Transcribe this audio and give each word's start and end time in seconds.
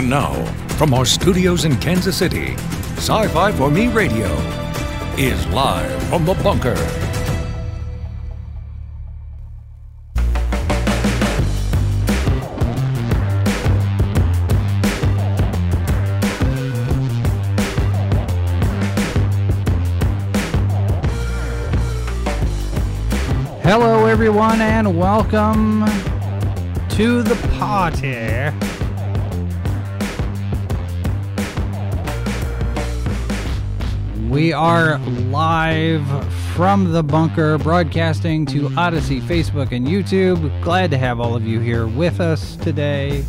And 0.00 0.08
now, 0.08 0.32
from 0.78 0.94
our 0.94 1.04
studios 1.04 1.66
in 1.66 1.76
Kansas 1.76 2.16
City, 2.16 2.54
Sci 2.96 3.28
Fi 3.28 3.52
for 3.52 3.70
Me 3.70 3.88
Radio 3.88 4.28
is 5.18 5.46
live 5.48 6.02
from 6.04 6.24
the 6.24 6.32
bunker. 6.42 6.74
Hello, 23.62 24.06
everyone, 24.06 24.62
and 24.62 24.98
welcome 24.98 25.84
to 26.88 27.22
the 27.22 27.36
party. 27.58 28.59
We 34.30 34.52
are 34.52 34.98
live 34.98 36.06
from 36.54 36.92
the 36.92 37.02
bunker, 37.02 37.58
broadcasting 37.58 38.46
to 38.46 38.68
Odysee, 38.78 39.20
Facebook, 39.20 39.72
and 39.72 39.88
YouTube. 39.88 40.62
Glad 40.62 40.92
to 40.92 40.98
have 40.98 41.18
all 41.18 41.34
of 41.34 41.44
you 41.44 41.58
here 41.58 41.88
with 41.88 42.20
us 42.20 42.54
today. 42.54 43.24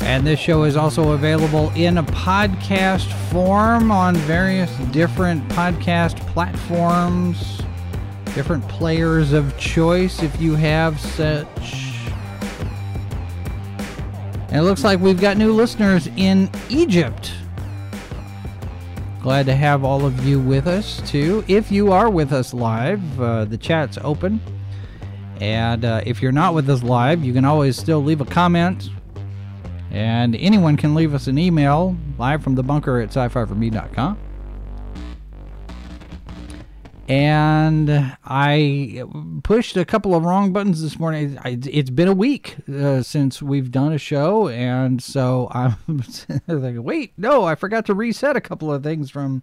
And 0.00 0.26
this 0.26 0.40
show 0.40 0.62
is 0.62 0.78
also 0.78 1.12
available 1.12 1.68
in 1.76 1.98
a 1.98 2.02
podcast 2.04 3.12
form 3.30 3.90
on 3.90 4.16
various 4.16 4.74
different 4.92 5.46
podcast 5.50 6.18
platforms, 6.28 7.60
different 8.34 8.66
players 8.66 9.34
of 9.34 9.54
choice 9.58 10.22
if 10.22 10.40
you 10.40 10.54
have 10.54 10.98
such. 10.98 11.98
And 14.48 14.56
it 14.56 14.62
looks 14.62 14.84
like 14.84 15.00
we've 15.00 15.20
got 15.20 15.36
new 15.36 15.52
listeners 15.52 16.06
in 16.16 16.50
Egypt. 16.70 17.30
Glad 19.22 19.46
to 19.46 19.54
have 19.54 19.84
all 19.84 20.04
of 20.04 20.26
you 20.26 20.40
with 20.40 20.66
us 20.66 21.00
too. 21.08 21.44
If 21.46 21.70
you 21.70 21.92
are 21.92 22.10
with 22.10 22.32
us 22.32 22.52
live, 22.52 23.20
uh, 23.20 23.44
the 23.44 23.56
chat's 23.56 23.96
open. 24.02 24.40
And 25.40 25.84
uh, 25.84 26.02
if 26.04 26.20
you're 26.20 26.32
not 26.32 26.54
with 26.54 26.68
us 26.68 26.82
live, 26.82 27.22
you 27.22 27.32
can 27.32 27.44
always 27.44 27.76
still 27.76 28.02
leave 28.02 28.20
a 28.20 28.24
comment. 28.24 28.88
And 29.92 30.34
anyone 30.34 30.76
can 30.76 30.96
leave 30.96 31.14
us 31.14 31.28
an 31.28 31.38
email 31.38 31.96
live 32.18 32.42
from 32.42 32.56
the 32.56 32.64
bunker 32.64 33.00
at 33.00 33.10
sci 33.10 33.28
fi 33.28 33.44
for 33.44 33.54
me.com. 33.54 34.18
And 37.08 38.16
I 38.24 39.02
pushed 39.42 39.76
a 39.76 39.84
couple 39.84 40.14
of 40.14 40.24
wrong 40.24 40.52
buttons 40.52 40.82
this 40.82 40.98
morning. 40.98 41.38
It's 41.44 41.90
been 41.90 42.08
a 42.08 42.14
week 42.14 42.56
uh, 42.72 43.02
since 43.02 43.42
we've 43.42 43.70
done 43.70 43.92
a 43.92 43.98
show, 43.98 44.48
and 44.48 45.02
so 45.02 45.48
I'm 45.50 45.76
like, 46.46 46.76
wait, 46.78 47.12
no, 47.16 47.44
I 47.44 47.54
forgot 47.56 47.86
to 47.86 47.94
reset 47.94 48.36
a 48.36 48.40
couple 48.40 48.72
of 48.72 48.82
things 48.82 49.10
from 49.10 49.42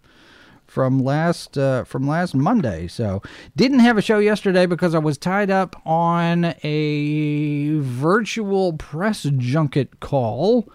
from 0.70 1.00
last 1.00 1.58
uh, 1.58 1.84
from 1.84 2.08
last 2.08 2.34
Monday. 2.34 2.88
So 2.88 3.22
didn't 3.56 3.80
have 3.80 3.98
a 3.98 4.02
show 4.02 4.20
yesterday 4.20 4.66
because 4.66 4.96
I 4.96 5.00
was 5.00 5.18
tied 5.18 5.52
up 5.52 5.82
on 5.86 6.56
a 6.64 7.76
virtual 7.80 8.74
press 8.74 9.24
junket 9.24 10.00
call 10.00 10.72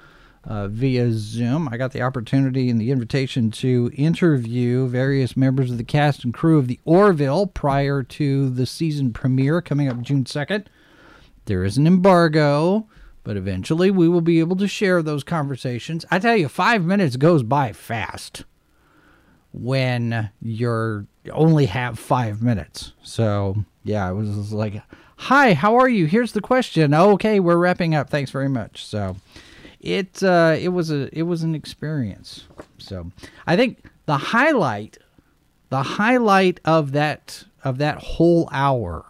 uh, 0.47 0.69
via 0.69 1.11
Zoom. 1.13 1.69
I 1.71 1.77
got 1.77 1.93
the 1.93 2.03
opportunity 2.03 2.69
and 2.69 2.81
the 2.81 2.91
invitation 2.91 3.51
to 3.53 3.91
interview 3.95 4.87
various 4.89 5.37
members 5.37 5.71
of 5.71 5.79
the 5.79 5.85
cast 5.85 6.25
and 6.25 6.35
crew 6.35 6.59
of 6.59 6.69
the 6.69 6.81
Orville 6.85 7.47
prior 7.47 8.03
to 8.03 8.51
the 8.51 8.67
season 8.67 9.13
premiere 9.13 9.63
coming 9.63 9.89
up 9.89 10.01
June 10.03 10.25
2nd. 10.25 10.67
There 11.47 11.65
is 11.65 11.77
an 11.77 11.87
embargo, 11.87 12.89
but 13.23 13.37
eventually 13.37 13.91
we 13.91 14.09
will 14.09 14.21
be 14.21 14.41
able 14.41 14.57
to 14.57 14.69
share 14.69 15.03
those 15.03 15.25
conversations. 15.25 16.05
I 16.11 16.19
tell 16.19 16.37
you, 16.37 16.49
five 16.49 16.85
minutes 16.85 17.17
goes 17.17 17.43
by 17.43 17.73
fast 17.73 18.45
when 19.53 20.31
you're 20.43 21.07
only 21.33 21.67
have 21.67 21.99
five 21.99 22.43
minutes. 22.43 22.93
So 23.03 23.65
yeah, 23.85 24.11
it 24.11 24.15
was 24.15 24.53
like, 24.53 24.83
"Hi, 25.17 25.55
how 25.55 25.77
are 25.77 25.89
you? 25.89 26.07
Here's 26.07 26.33
the 26.33 26.41
question." 26.41 26.93
Okay, 26.93 27.41
we're 27.41 27.57
wrapping 27.57 27.95
up. 27.95 28.11
Thanks 28.11 28.31
very 28.31 28.49
much. 28.49 28.85
So 28.85 29.17
it 29.85 30.23
uh, 30.23 30.57
it 30.59 30.69
was 30.69 30.91
a 30.91 31.17
it 31.17 31.23
was 31.23 31.43
an 31.43 31.55
experience. 31.55 32.45
So 32.79 33.13
I 33.47 33.55
think 33.55 33.85
the 34.07 34.17
highlight, 34.17 34.99
the 35.69 35.83
highlight 35.83 36.59
of 36.65 36.93
that 36.93 37.45
of 37.63 37.77
that 37.79 37.99
whole 37.99 38.49
hour, 38.51 39.05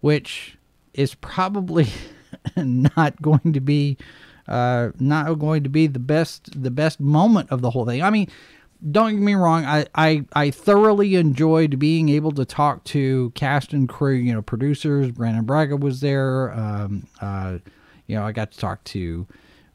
which 0.00 0.56
is 0.94 1.16
probably 1.16 1.88
not 2.56 3.20
going 3.20 3.52
to 3.52 3.60
be 3.60 3.96
uh, 4.46 4.90
not 5.00 5.38
going 5.40 5.64
to 5.64 5.68
be 5.68 5.88
the 5.88 5.98
best 5.98 6.62
the 6.62 6.70
best 6.70 7.00
moment 7.00 7.50
of 7.50 7.62
the 7.62 7.70
whole 7.70 7.84
thing. 7.84 8.00
I 8.00 8.10
mean, 8.10 8.28
don't 8.92 9.10
get 9.10 9.20
me 9.22 9.34
wrong. 9.34 9.64
I, 9.64 9.86
I 9.96 10.24
I 10.34 10.52
thoroughly 10.52 11.16
enjoyed 11.16 11.80
being 11.80 12.10
able 12.10 12.30
to 12.32 12.44
talk 12.44 12.84
to 12.84 13.32
cast 13.34 13.72
and 13.72 13.88
crew. 13.88 14.14
You 14.14 14.34
know, 14.34 14.42
producers. 14.42 15.10
Brannon 15.10 15.46
Braga 15.46 15.76
was 15.76 16.00
there. 16.00 16.52
Um, 16.52 17.08
uh, 17.20 17.58
you 18.06 18.16
know, 18.16 18.24
I 18.24 18.32
got 18.32 18.52
to 18.52 18.58
talk 18.58 18.84
to 18.84 19.26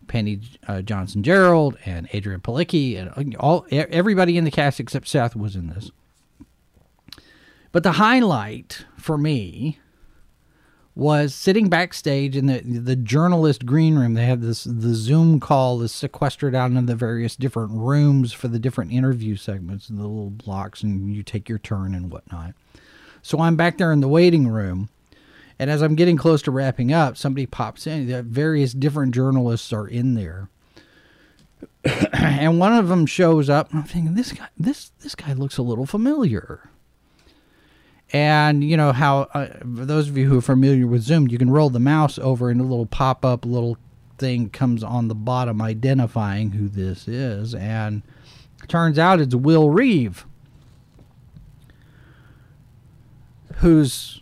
Penny 0.07 0.39
uh, 0.67 0.81
Johnson 0.81 1.23
Jerald 1.23 1.77
and 1.85 2.09
Adrianne 2.09 2.41
Palicki 2.41 2.97
and 2.97 3.35
all 3.35 3.65
everybody 3.71 4.37
in 4.37 4.43
the 4.43 4.51
cast 4.51 4.79
except 4.79 5.07
Seth 5.07 5.35
was 5.35 5.55
in 5.55 5.67
this. 5.67 5.91
But 7.71 7.83
the 7.83 7.93
highlight 7.93 8.85
for 8.97 9.17
me 9.17 9.79
was 10.95 11.35
sitting 11.35 11.69
backstage 11.69 12.35
in 12.35 12.47
the 12.47 12.59
the 12.61 12.95
journalist 12.95 13.65
green 13.65 13.99
room. 13.99 14.15
They 14.15 14.25
have 14.25 14.41
this 14.41 14.63
the 14.63 14.95
Zoom 14.95 15.39
call 15.39 15.81
is 15.83 15.91
sequestered 15.91 16.55
out 16.55 16.71
in 16.71 16.85
the 16.85 16.95
various 16.95 17.35
different 17.35 17.71
rooms 17.73 18.33
for 18.33 18.47
the 18.47 18.57
different 18.57 18.91
interview 18.91 19.35
segments, 19.35 19.89
and 19.89 19.99
the 19.99 20.07
little 20.07 20.31
blocks, 20.31 20.81
and 20.81 21.13
you 21.13 21.21
take 21.21 21.47
your 21.47 21.59
turn 21.59 21.93
and 21.93 22.11
whatnot. 22.11 22.55
So 23.21 23.41
I'm 23.41 23.55
back 23.55 23.77
there 23.77 23.91
in 23.91 23.99
the 23.99 24.07
waiting 24.07 24.47
room 24.47 24.89
and 25.59 25.69
as 25.69 25.81
I'm 25.81 25.95
getting 25.95 26.17
close 26.17 26.41
to 26.43 26.51
wrapping 26.51 26.93
up, 26.93 27.17
somebody 27.17 27.45
pops 27.45 27.87
in. 27.87 28.23
Various 28.29 28.73
different 28.73 29.13
journalists 29.13 29.73
are 29.73 29.87
in 29.87 30.13
there. 30.13 30.49
and 32.13 32.59
one 32.59 32.73
of 32.73 32.89
them 32.89 33.05
shows 33.05 33.49
up. 33.49 33.73
I'm 33.73 33.83
thinking, 33.83 34.13
this 34.13 34.31
guy, 34.31 34.47
this 34.57 34.91
this 34.99 35.15
guy 35.15 35.33
looks 35.33 35.57
a 35.57 35.63
little 35.63 35.85
familiar. 35.85 36.69
And 38.13 38.63
you 38.63 38.77
know 38.77 38.93
how 38.93 39.21
uh, 39.33 39.47
for 39.59 39.85
those 39.85 40.07
of 40.07 40.17
you 40.17 40.29
who 40.29 40.37
are 40.37 40.41
familiar 40.41 40.87
with 40.87 41.01
Zoom, 41.01 41.27
you 41.27 41.37
can 41.37 41.49
roll 41.49 41.69
the 41.69 41.79
mouse 41.79 42.19
over, 42.19 42.49
and 42.49 42.61
a 42.61 42.63
little 42.63 42.85
pop 42.85 43.25
up 43.25 43.45
little 43.45 43.77
thing 44.17 44.49
comes 44.49 44.83
on 44.83 45.07
the 45.07 45.15
bottom 45.15 45.61
identifying 45.61 46.51
who 46.51 46.67
this 46.69 47.07
is. 47.07 47.53
And 47.53 48.03
turns 48.67 48.97
out 48.97 49.19
it's 49.19 49.35
Will 49.35 49.69
Reeve, 49.69 50.25
who's 53.55 54.21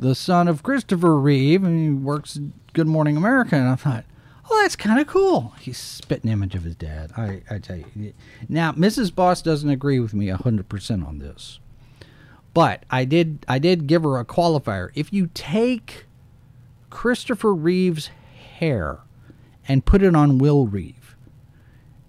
the 0.00 0.14
son 0.14 0.48
of 0.48 0.62
Christopher 0.62 1.16
Reeve, 1.18 1.62
and 1.62 1.80
he 1.80 1.90
works 1.90 2.38
Good 2.72 2.86
Morning 2.86 3.16
America. 3.16 3.54
And 3.56 3.68
I 3.68 3.76
thought, 3.76 4.04
oh, 4.50 4.62
that's 4.62 4.76
kind 4.76 4.98
of 4.98 5.06
cool. 5.06 5.54
He's 5.60 5.78
spitting 5.78 6.30
image 6.30 6.54
of 6.54 6.64
his 6.64 6.74
dad. 6.74 7.12
I, 7.16 7.42
I 7.50 7.58
tell 7.58 7.76
you. 7.76 8.14
Now, 8.48 8.72
Mrs. 8.72 9.14
Boss 9.14 9.42
doesn't 9.42 9.68
agree 9.68 10.00
with 10.00 10.14
me 10.14 10.28
100% 10.28 11.06
on 11.06 11.18
this. 11.18 11.60
But 12.52 12.84
I 12.90 13.04
did 13.04 13.44
I 13.46 13.60
did 13.60 13.86
give 13.86 14.02
her 14.02 14.18
a 14.18 14.24
qualifier. 14.24 14.90
If 14.94 15.12
you 15.12 15.30
take 15.34 16.06
Christopher 16.88 17.54
Reeve's 17.54 18.10
hair 18.56 18.98
and 19.68 19.84
put 19.84 20.02
it 20.02 20.16
on 20.16 20.38
Will 20.38 20.66
Reeve, 20.66 21.14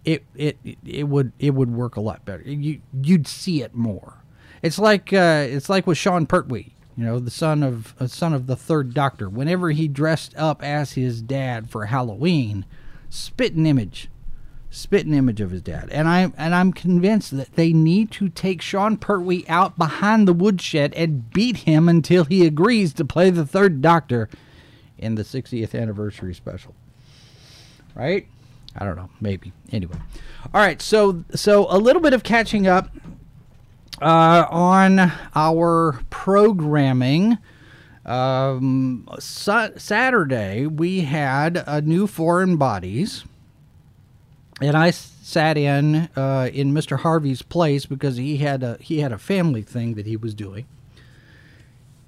it 0.04 0.24
it 0.36 0.58
it 0.84 1.08
would 1.08 1.32
it 1.38 1.52
would 1.52 1.72
work 1.72 1.96
a 1.96 2.02
lot 2.02 2.26
better. 2.26 2.42
You 2.42 2.82
you'd 3.04 3.28
see 3.28 3.62
it 3.62 3.76
more. 3.76 4.24
It's 4.64 4.80
like 4.80 5.14
uh, 5.14 5.46
it's 5.48 5.70
like 5.70 5.86
with 5.86 6.00
Sean 6.00 6.26
Pertwee 6.26 6.74
you 6.98 7.06
know, 7.06 7.20
the 7.20 7.32
son 7.32 7.64
of 7.64 7.96
a 8.00 8.04
uh, 8.04 8.08
son 8.08 8.34
of 8.34 8.48
the 8.48 8.56
third 8.56 8.94
Doctor. 8.94 9.30
Whenever 9.30 9.72
he 9.72 9.88
dressed 9.88 10.36
up 10.36 10.64
as 10.64 10.94
his 10.94 11.22
dad 11.22 11.70
for 11.70 11.86
Halloween, 11.86 12.66
spit 13.10 13.54
an 13.54 13.66
image, 13.66 14.10
spit 14.70 15.06
an 15.06 15.14
image 15.14 15.42
of 15.42 15.52
his 15.52 15.62
dad. 15.62 15.90
And 15.92 16.08
I 16.08 16.32
and 16.38 16.54
I'm 16.54 16.74
convinced 16.74 17.36
that 17.38 17.56
they 17.56 17.74
need 17.74 18.12
to 18.12 18.30
take 18.30 18.62
Sean 18.62 18.98
Pertwee 18.98 19.46
out 19.48 19.78
behind 19.78 20.28
the 20.28 20.34
woodshed 20.34 20.94
and 20.96 21.32
beat 21.32 21.58
him 21.58 21.88
until 21.88 22.26
he 22.26 22.46
agrees 22.46 22.94
to 22.94 23.06
play 23.06 23.30
the 23.30 23.46
third 23.46 23.82
Doctor 23.82 24.30
in 24.98 25.16
the 25.16 25.24
60th 25.24 25.80
anniversary 25.80 26.34
special. 26.34 26.76
Right? 27.96 28.28
I 28.78 28.86
don't 28.86 28.96
know, 28.96 29.10
maybe. 29.20 29.52
Anyway. 29.72 29.98
All 30.54 30.62
right, 30.62 30.82
so 30.82 31.24
so 31.36 31.68
a 31.70 31.78
little 31.78 32.02
bit 32.02 32.14
of 32.14 32.24
catching 32.24 32.68
up 32.68 32.90
uh, 34.02 34.48
on 34.50 35.12
our 35.36 36.02
programming, 36.10 37.38
um, 38.06 39.08
sa- 39.20 39.70
Saturday 39.78 40.66
we 40.66 41.02
had 41.02 41.64
a 41.68 41.82
new 41.82 42.08
foreign 42.08 42.58
bodies, 42.58 43.24
and 44.60 44.76
I 44.76 44.92
sat 44.92 45.58
in 45.58 46.10
uh, 46.16 46.50
in 46.52 46.74
Mr. 46.74 47.00
Harvey's 47.00 47.42
place 47.42 47.86
because 47.86 48.18
he 48.18 48.38
had 48.38 48.64
a 48.64 48.78
he 48.82 49.00
had 49.00 49.12
a 49.12 49.18
family 49.18 49.62
thing 49.62 49.94
that 49.94 50.06
he 50.08 50.18
was 50.18 50.34
doing, 50.34 50.66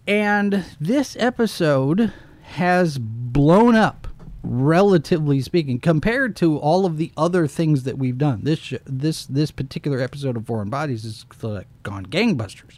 and 0.08 0.66
this 0.82 1.16
episode 1.20 2.12
has 2.42 2.98
blown 2.98 3.76
up 3.76 4.03
relatively 4.44 5.42
speaking, 5.42 5.80
compared 5.80 6.36
to 6.36 6.58
all 6.58 6.86
of 6.86 6.98
the 6.98 7.12
other 7.16 7.48
things 7.48 7.84
that 7.84 7.98
we've 7.98 8.18
done. 8.18 8.42
This 8.44 8.60
sh- 8.60 8.74
this 8.86 9.26
this 9.26 9.52
particular 9.52 10.00
episode 10.00 10.38
of 10.38 10.46
Foreign 10.46 10.70
Bodies 10.70 11.06
is 11.06 11.26
like 11.42 11.68
gone 11.82 12.06
gangbusters, 12.06 12.78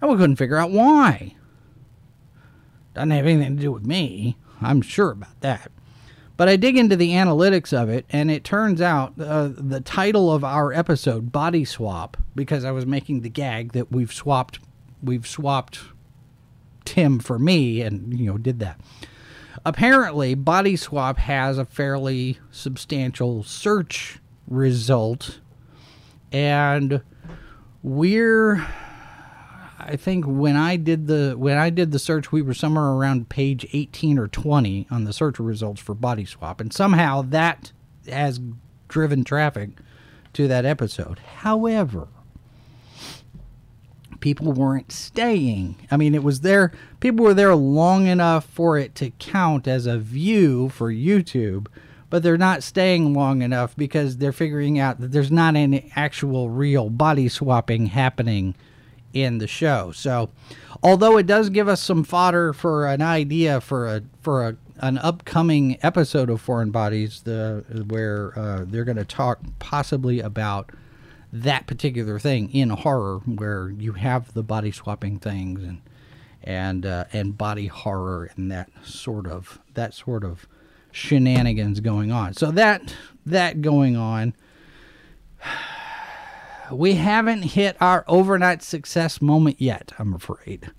and 0.00 0.10
we 0.10 0.16
couldn't 0.16 0.36
figure 0.36 0.56
out 0.56 0.72
why. 0.72 1.36
Doesn't 2.94 3.10
have 3.10 3.26
anything 3.26 3.56
to 3.56 3.62
do 3.62 3.72
with 3.72 3.86
me. 3.86 4.36
I'm 4.60 4.82
sure 4.82 5.12
about 5.12 5.40
that. 5.40 5.70
But 6.36 6.48
I 6.48 6.56
dig 6.56 6.76
into 6.76 6.96
the 6.96 7.12
analytics 7.12 7.72
of 7.72 7.88
it, 7.88 8.04
and 8.10 8.30
it 8.30 8.42
turns 8.42 8.80
out 8.80 9.14
uh, 9.20 9.50
the 9.52 9.80
title 9.80 10.32
of 10.32 10.42
our 10.42 10.72
episode, 10.72 11.30
"Body 11.30 11.64
Swap," 11.64 12.16
because 12.34 12.64
I 12.64 12.72
was 12.72 12.86
making 12.86 13.20
the 13.20 13.28
gag 13.28 13.72
that 13.72 13.92
we've 13.92 14.12
swapped, 14.12 14.58
we've 15.02 15.26
swapped 15.26 15.78
Tim 16.84 17.20
for 17.20 17.38
me, 17.38 17.82
and 17.82 18.18
you 18.18 18.26
know 18.26 18.38
did 18.38 18.58
that 18.58 18.80
apparently 19.64 20.34
body 20.34 20.76
swap 20.76 21.18
has 21.18 21.58
a 21.58 21.64
fairly 21.64 22.38
substantial 22.50 23.42
search 23.42 24.18
result 24.48 25.40
and 26.32 27.00
we're 27.82 28.66
I 29.78 29.96
think 29.96 30.24
when 30.26 30.56
I 30.56 30.76
did 30.76 31.06
the 31.06 31.34
when 31.36 31.58
I 31.58 31.70
did 31.70 31.92
the 31.92 31.98
search 31.98 32.32
we 32.32 32.42
were 32.42 32.54
somewhere 32.54 32.90
around 32.90 33.28
page 33.28 33.66
18 33.72 34.18
or 34.18 34.28
20 34.28 34.86
on 34.90 35.04
the 35.04 35.12
search 35.12 35.38
results 35.38 35.80
for 35.80 35.94
body 35.94 36.24
swap 36.24 36.60
and 36.60 36.72
somehow 36.72 37.22
that 37.22 37.72
has 38.08 38.40
driven 38.88 39.24
traffic 39.24 39.70
to 40.34 40.48
that 40.48 40.64
episode. 40.64 41.18
However, 41.18 42.08
people 44.22 44.52
weren't 44.52 44.90
staying. 44.90 45.76
I 45.90 45.98
mean, 45.98 46.14
it 46.14 46.22
was 46.22 46.40
there, 46.40 46.72
people 47.00 47.26
were 47.26 47.34
there 47.34 47.54
long 47.54 48.06
enough 48.06 48.46
for 48.46 48.78
it 48.78 48.94
to 48.94 49.10
count 49.18 49.68
as 49.68 49.84
a 49.84 49.98
view 49.98 50.70
for 50.70 50.90
YouTube, 50.90 51.66
but 52.08 52.22
they're 52.22 52.38
not 52.38 52.62
staying 52.62 53.12
long 53.12 53.42
enough 53.42 53.76
because 53.76 54.16
they're 54.16 54.32
figuring 54.32 54.78
out 54.78 55.00
that 55.00 55.12
there's 55.12 55.30
not 55.30 55.56
any 55.56 55.92
actual 55.96 56.48
real 56.48 56.88
body 56.88 57.28
swapping 57.28 57.86
happening 57.86 58.54
in 59.12 59.38
the 59.38 59.46
show. 59.46 59.92
So, 59.92 60.30
although 60.82 61.18
it 61.18 61.26
does 61.26 61.50
give 61.50 61.68
us 61.68 61.82
some 61.82 62.04
fodder 62.04 62.52
for 62.52 62.86
an 62.86 63.02
idea 63.02 63.60
for 63.60 63.86
a 63.86 64.02
for 64.22 64.48
a 64.48 64.56
an 64.78 64.98
upcoming 64.98 65.78
episode 65.82 66.28
of 66.30 66.40
Foreign 66.40 66.70
Bodies, 66.70 67.22
the 67.22 67.64
where 67.88 68.38
uh, 68.38 68.64
they're 68.66 68.84
going 68.84 68.96
to 68.96 69.04
talk 69.04 69.40
possibly 69.58 70.20
about 70.20 70.70
that 71.32 71.66
particular 71.66 72.18
thing 72.18 72.52
in 72.52 72.70
horror 72.70 73.18
where 73.24 73.70
you 73.70 73.92
have 73.92 74.34
the 74.34 74.42
body 74.42 74.70
swapping 74.70 75.18
things 75.18 75.62
and 75.62 75.80
and 76.44 76.84
uh, 76.84 77.04
and 77.12 77.38
body 77.38 77.68
horror 77.68 78.30
and 78.36 78.50
that 78.50 78.70
sort 78.84 79.26
of 79.26 79.60
that 79.74 79.94
sort 79.94 80.24
of 80.24 80.46
shenanigans 80.90 81.80
going 81.80 82.12
on. 82.12 82.34
So 82.34 82.50
that 82.52 82.94
that 83.24 83.62
going 83.62 83.96
on 83.96 84.34
we 86.72 86.94
haven't 86.94 87.42
hit 87.42 87.76
our 87.80 88.04
overnight 88.08 88.62
success 88.62 89.20
moment 89.20 89.60
yet, 89.60 89.92
I'm 89.98 90.14
afraid. 90.14 90.70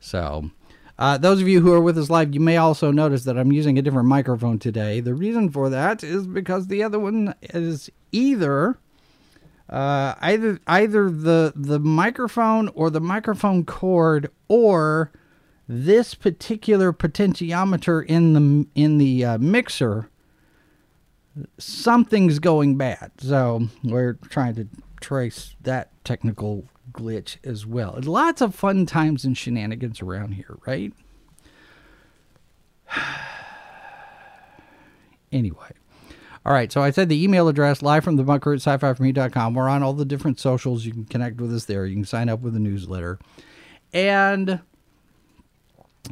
So, 0.00 0.50
uh, 0.98 1.18
those 1.18 1.40
of 1.40 1.48
you 1.48 1.60
who 1.60 1.72
are 1.72 1.80
with 1.80 1.98
us 1.98 2.10
live, 2.10 2.34
you 2.34 2.40
may 2.40 2.56
also 2.56 2.90
notice 2.90 3.24
that 3.24 3.38
I'm 3.38 3.52
using 3.52 3.78
a 3.78 3.82
different 3.82 4.08
microphone 4.08 4.58
today. 4.58 5.00
The 5.00 5.14
reason 5.14 5.50
for 5.50 5.70
that 5.70 6.04
is 6.04 6.26
because 6.26 6.66
the 6.66 6.82
other 6.82 6.98
one 6.98 7.34
is 7.42 7.90
either 8.12 8.78
uh, 9.68 10.14
either 10.20 10.60
either 10.66 11.10
the 11.10 11.52
the 11.56 11.78
microphone 11.78 12.68
or 12.68 12.90
the 12.90 13.00
microphone 13.00 13.64
cord 13.64 14.30
or 14.48 15.10
this 15.66 16.14
particular 16.14 16.92
potentiometer 16.92 18.04
in 18.04 18.32
the 18.34 18.66
in 18.74 18.98
the 18.98 19.24
uh, 19.24 19.38
mixer 19.38 20.10
something's 21.58 22.38
going 22.38 22.76
bad. 22.76 23.10
So 23.18 23.68
we're 23.82 24.14
trying 24.28 24.54
to 24.54 24.68
trace 25.00 25.56
that 25.62 25.90
technical 26.04 26.66
glitch 26.92 27.38
as 27.44 27.66
well. 27.66 27.98
Lots 28.00 28.40
of 28.40 28.54
fun 28.54 28.86
times 28.86 29.24
and 29.24 29.36
shenanigans 29.36 30.00
around 30.02 30.32
here 30.32 30.56
right? 30.66 30.92
Anyway 35.32 35.72
all 36.46 36.52
right, 36.52 36.70
so 36.70 36.82
I 36.82 36.90
said 36.90 37.08
the 37.08 37.22
email 37.22 37.48
address, 37.48 37.80
live 37.80 38.04
from 38.04 38.16
the 38.16 38.22
bunker 38.22 38.52
at 38.52 38.60
sci 38.60 38.76
fi 38.76 38.92
for 38.92 39.02
me.com. 39.02 39.54
We're 39.54 39.68
on 39.68 39.82
all 39.82 39.94
the 39.94 40.04
different 40.04 40.38
socials. 40.38 40.84
You 40.84 40.92
can 40.92 41.06
connect 41.06 41.40
with 41.40 41.54
us 41.54 41.64
there. 41.64 41.86
You 41.86 41.94
can 41.94 42.04
sign 42.04 42.28
up 42.28 42.40
with 42.40 42.52
the 42.52 42.60
newsletter. 42.60 43.18
And 43.94 44.60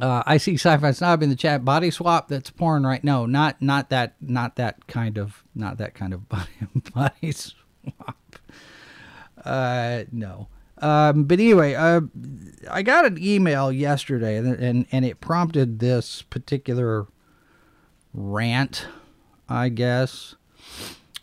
uh, 0.01 0.23
I 0.25 0.37
see 0.37 0.55
sci-fi 0.55 0.91
snob 0.91 1.21
in 1.21 1.29
the 1.29 1.35
chat. 1.35 1.63
Body 1.63 1.91
swap. 1.91 2.29
That's 2.29 2.49
porn, 2.49 2.83
right? 2.85 3.03
No, 3.03 3.25
not 3.25 3.61
not 3.61 3.89
that 3.89 4.15
not 4.19 4.55
that 4.55 4.87
kind 4.87 5.17
of 5.17 5.43
not 5.53 5.77
that 5.77 5.93
kind 5.93 6.13
of 6.13 6.27
body 6.29 6.49
body 6.93 7.31
swap. 7.31 8.39
Uh, 9.43 10.03
no. 10.11 10.47
Um, 10.79 11.25
but 11.25 11.39
anyway, 11.39 11.75
uh, 11.75 12.01
I 12.69 12.81
got 12.81 13.05
an 13.05 13.17
email 13.21 13.71
yesterday, 13.71 14.37
and, 14.37 14.47
and 14.47 14.87
and 14.91 15.05
it 15.05 15.21
prompted 15.21 15.77
this 15.77 16.23
particular 16.23 17.05
rant 18.13 18.87
I 19.47 19.69
guess. 19.69 20.35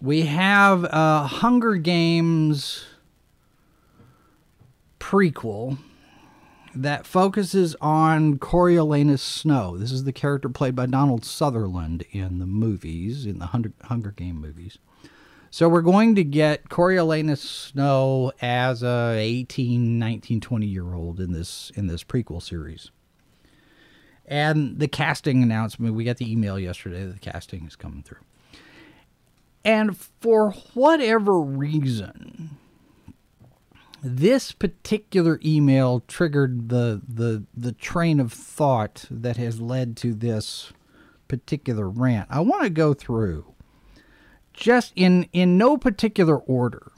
We 0.01 0.23
have 0.23 0.85
a 0.85 1.27
Hunger 1.27 1.77
Games 1.77 2.85
prequel 4.99 5.79
that 6.75 7.07
focuses 7.07 7.75
on 7.81 8.39
Coriolanus 8.39 9.21
Snow. 9.21 9.77
This 9.77 9.91
is 9.91 10.05
the 10.05 10.13
character 10.13 10.49
played 10.49 10.77
by 10.77 10.87
Donald 10.87 11.25
Sutherland 11.25 12.05
in 12.13 12.39
the 12.39 12.47
movies, 12.47 13.27
in 13.27 13.39
the 13.39 13.47
Hunger, 13.47 13.73
Hunger 13.85 14.13
Game 14.13 14.37
movies. 14.37 14.79
So 15.51 15.69
we're 15.69 15.83
going 15.83 16.15
to 16.15 16.23
get 16.23 16.69
Coriolanus 16.69 17.41
Snow 17.41 18.33
as 18.41 18.85
a 18.85 19.17
18, 19.19 19.99
19, 19.99 20.41
20 20.41 20.67
year 20.67 20.95
old 20.95 21.19
in 21.19 21.33
this 21.33 21.73
in 21.75 21.89
this 21.89 22.05
prequel 22.05 22.41
series. 22.41 22.91
And 24.31 24.79
the 24.79 24.87
casting 24.87 25.43
announcement, 25.43 25.95
we 25.95 26.05
got 26.05 26.19
the 26.19 26.31
email 26.31 26.57
yesterday 26.57 27.05
that 27.05 27.15
the 27.15 27.19
casting 27.19 27.67
is 27.67 27.75
coming 27.75 28.05
through. 28.05 28.21
And 29.65 29.97
for 29.97 30.53
whatever 30.73 31.41
reason, 31.41 32.57
this 34.03 34.53
particular 34.53 35.41
email 35.45 36.01
triggered 36.07 36.69
the, 36.71 37.03
the 37.07 37.45
the 37.55 37.73
train 37.73 38.21
of 38.21 38.33
thought 38.33 39.05
that 39.11 39.37
has 39.37 39.61
led 39.61 39.97
to 39.99 40.15
this 40.15 40.73
particular 41.29 41.89
rant. 41.89 42.29
I 42.31 42.41
want 42.41 42.63
to 42.63 42.71
go 42.71 42.95
through 42.95 43.53
just 44.55 44.93
in 44.97 45.29
in 45.33 45.59
no 45.59 45.77
particular 45.77 46.39
order 46.39 46.93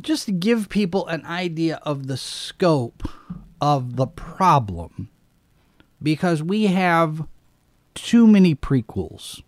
just 0.00 0.26
to 0.26 0.32
give 0.32 0.68
people 0.68 1.06
an 1.06 1.24
idea 1.24 1.76
of 1.82 2.08
the 2.08 2.16
scope 2.16 3.08
of 3.60 3.96
the 3.96 4.06
problem 4.06 5.08
because 6.02 6.42
we 6.42 6.66
have 6.66 7.26
too 7.94 8.26
many 8.26 8.54
prequels 8.54 9.42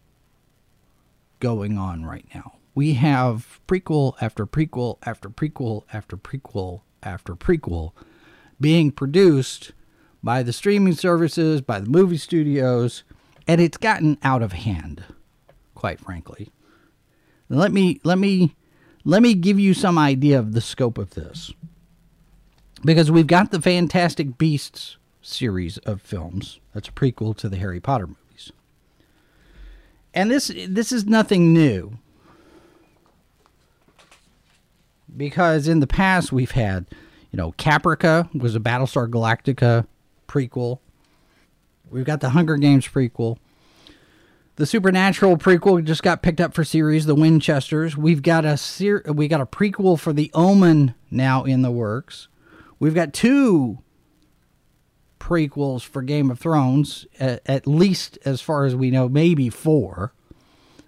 going 1.38 1.78
on 1.78 2.04
right 2.04 2.26
now. 2.34 2.54
We 2.74 2.94
have 2.94 3.60
prequel 3.66 4.14
after 4.20 4.46
prequel 4.46 4.98
after 5.04 5.28
prequel 5.28 5.84
after 5.92 6.16
prequel 6.16 6.80
after 7.02 7.34
prequel 7.34 7.92
being 8.60 8.90
produced 8.90 9.72
by 10.22 10.42
the 10.42 10.52
streaming 10.52 10.94
services, 10.94 11.60
by 11.60 11.80
the 11.80 11.88
movie 11.88 12.18
studios, 12.18 13.04
and 13.46 13.60
it's 13.60 13.78
gotten 13.78 14.18
out 14.22 14.42
of 14.42 14.52
hand, 14.52 15.02
quite 15.74 15.98
frankly. 15.98 16.52
Let 17.48 17.72
me 17.72 18.00
let 18.04 18.18
me 18.18 18.54
let 19.04 19.22
me 19.22 19.34
give 19.34 19.58
you 19.58 19.74
some 19.74 19.98
idea 19.98 20.38
of 20.38 20.52
the 20.52 20.60
scope 20.60 20.98
of 20.98 21.10
this 21.10 21.52
because 22.84 23.10
we've 23.10 23.26
got 23.26 23.50
the 23.50 23.60
Fantastic 23.60 24.38
Beasts 24.38 24.96
series 25.22 25.78
of 25.78 26.00
films. 26.00 26.60
That's 26.74 26.88
a 26.88 26.92
prequel 26.92 27.36
to 27.38 27.48
the 27.48 27.56
Harry 27.56 27.80
Potter 27.80 28.06
movies. 28.06 28.52
And 30.14 30.30
this 30.30 30.50
this 30.68 30.92
is 30.92 31.04
nothing 31.06 31.52
new. 31.52 31.98
Because 35.16 35.68
in 35.68 35.80
the 35.80 35.86
past 35.86 36.32
we've 36.32 36.52
had, 36.52 36.86
you 37.30 37.36
know, 37.36 37.52
Caprica 37.52 38.32
was 38.34 38.54
a 38.54 38.60
Battlestar 38.60 39.08
Galactica 39.08 39.86
prequel. 40.28 40.78
We've 41.90 42.04
got 42.04 42.20
the 42.20 42.30
Hunger 42.30 42.56
Games 42.56 42.86
prequel. 42.86 43.38
The 44.56 44.66
Supernatural 44.66 45.36
prequel 45.38 45.82
just 45.84 46.02
got 46.02 46.22
picked 46.22 46.40
up 46.40 46.54
for 46.54 46.64
series, 46.64 47.06
The 47.06 47.14
Winchesters. 47.14 47.96
We've 47.96 48.22
got 48.22 48.44
a 48.44 48.56
ser- 48.56 49.02
we 49.06 49.26
got 49.26 49.40
a 49.40 49.46
prequel 49.46 49.98
for 49.98 50.12
The 50.12 50.30
Omen 50.34 50.94
now 51.10 51.44
in 51.44 51.62
the 51.62 51.70
works. 51.70 52.28
We've 52.80 52.94
got 52.94 53.12
two 53.12 53.78
prequels 55.20 55.82
for 55.82 56.02
Game 56.02 56.30
of 56.30 56.40
Thrones, 56.40 57.06
at, 57.20 57.42
at, 57.46 57.66
least 57.66 58.18
as 58.24 58.40
far 58.40 58.64
as 58.64 58.74
we 58.74 58.90
know, 58.90 59.08
maybe 59.08 59.50
four. 59.50 60.12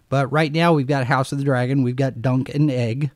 But 0.08 0.32
right 0.32 0.50
now 0.50 0.72
we've 0.72 0.86
got 0.86 1.06
House 1.06 1.30
of 1.30 1.38
the 1.38 1.44
Dragon, 1.44 1.82
we've 1.82 1.94
got 1.94 2.22
Dunk 2.22 2.48
and 2.48 2.70
Egg, 2.70 3.10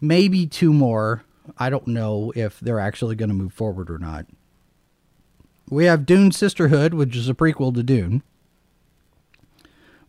maybe 0.00 0.46
two 0.46 0.72
more. 0.72 1.24
I 1.56 1.70
don't 1.70 1.88
know 1.88 2.30
if 2.36 2.60
they're 2.60 2.78
actually 2.78 3.16
going 3.16 3.30
to 3.30 3.34
move 3.34 3.54
forward 3.54 3.90
or 3.90 3.98
not. 3.98 4.26
We 5.70 5.86
have 5.86 6.06
Dune 6.06 6.30
Sisterhood, 6.30 6.92
which 6.92 7.16
is 7.16 7.28
a 7.28 7.34
prequel 7.34 7.74
to 7.74 7.82
Dune. 7.82 8.22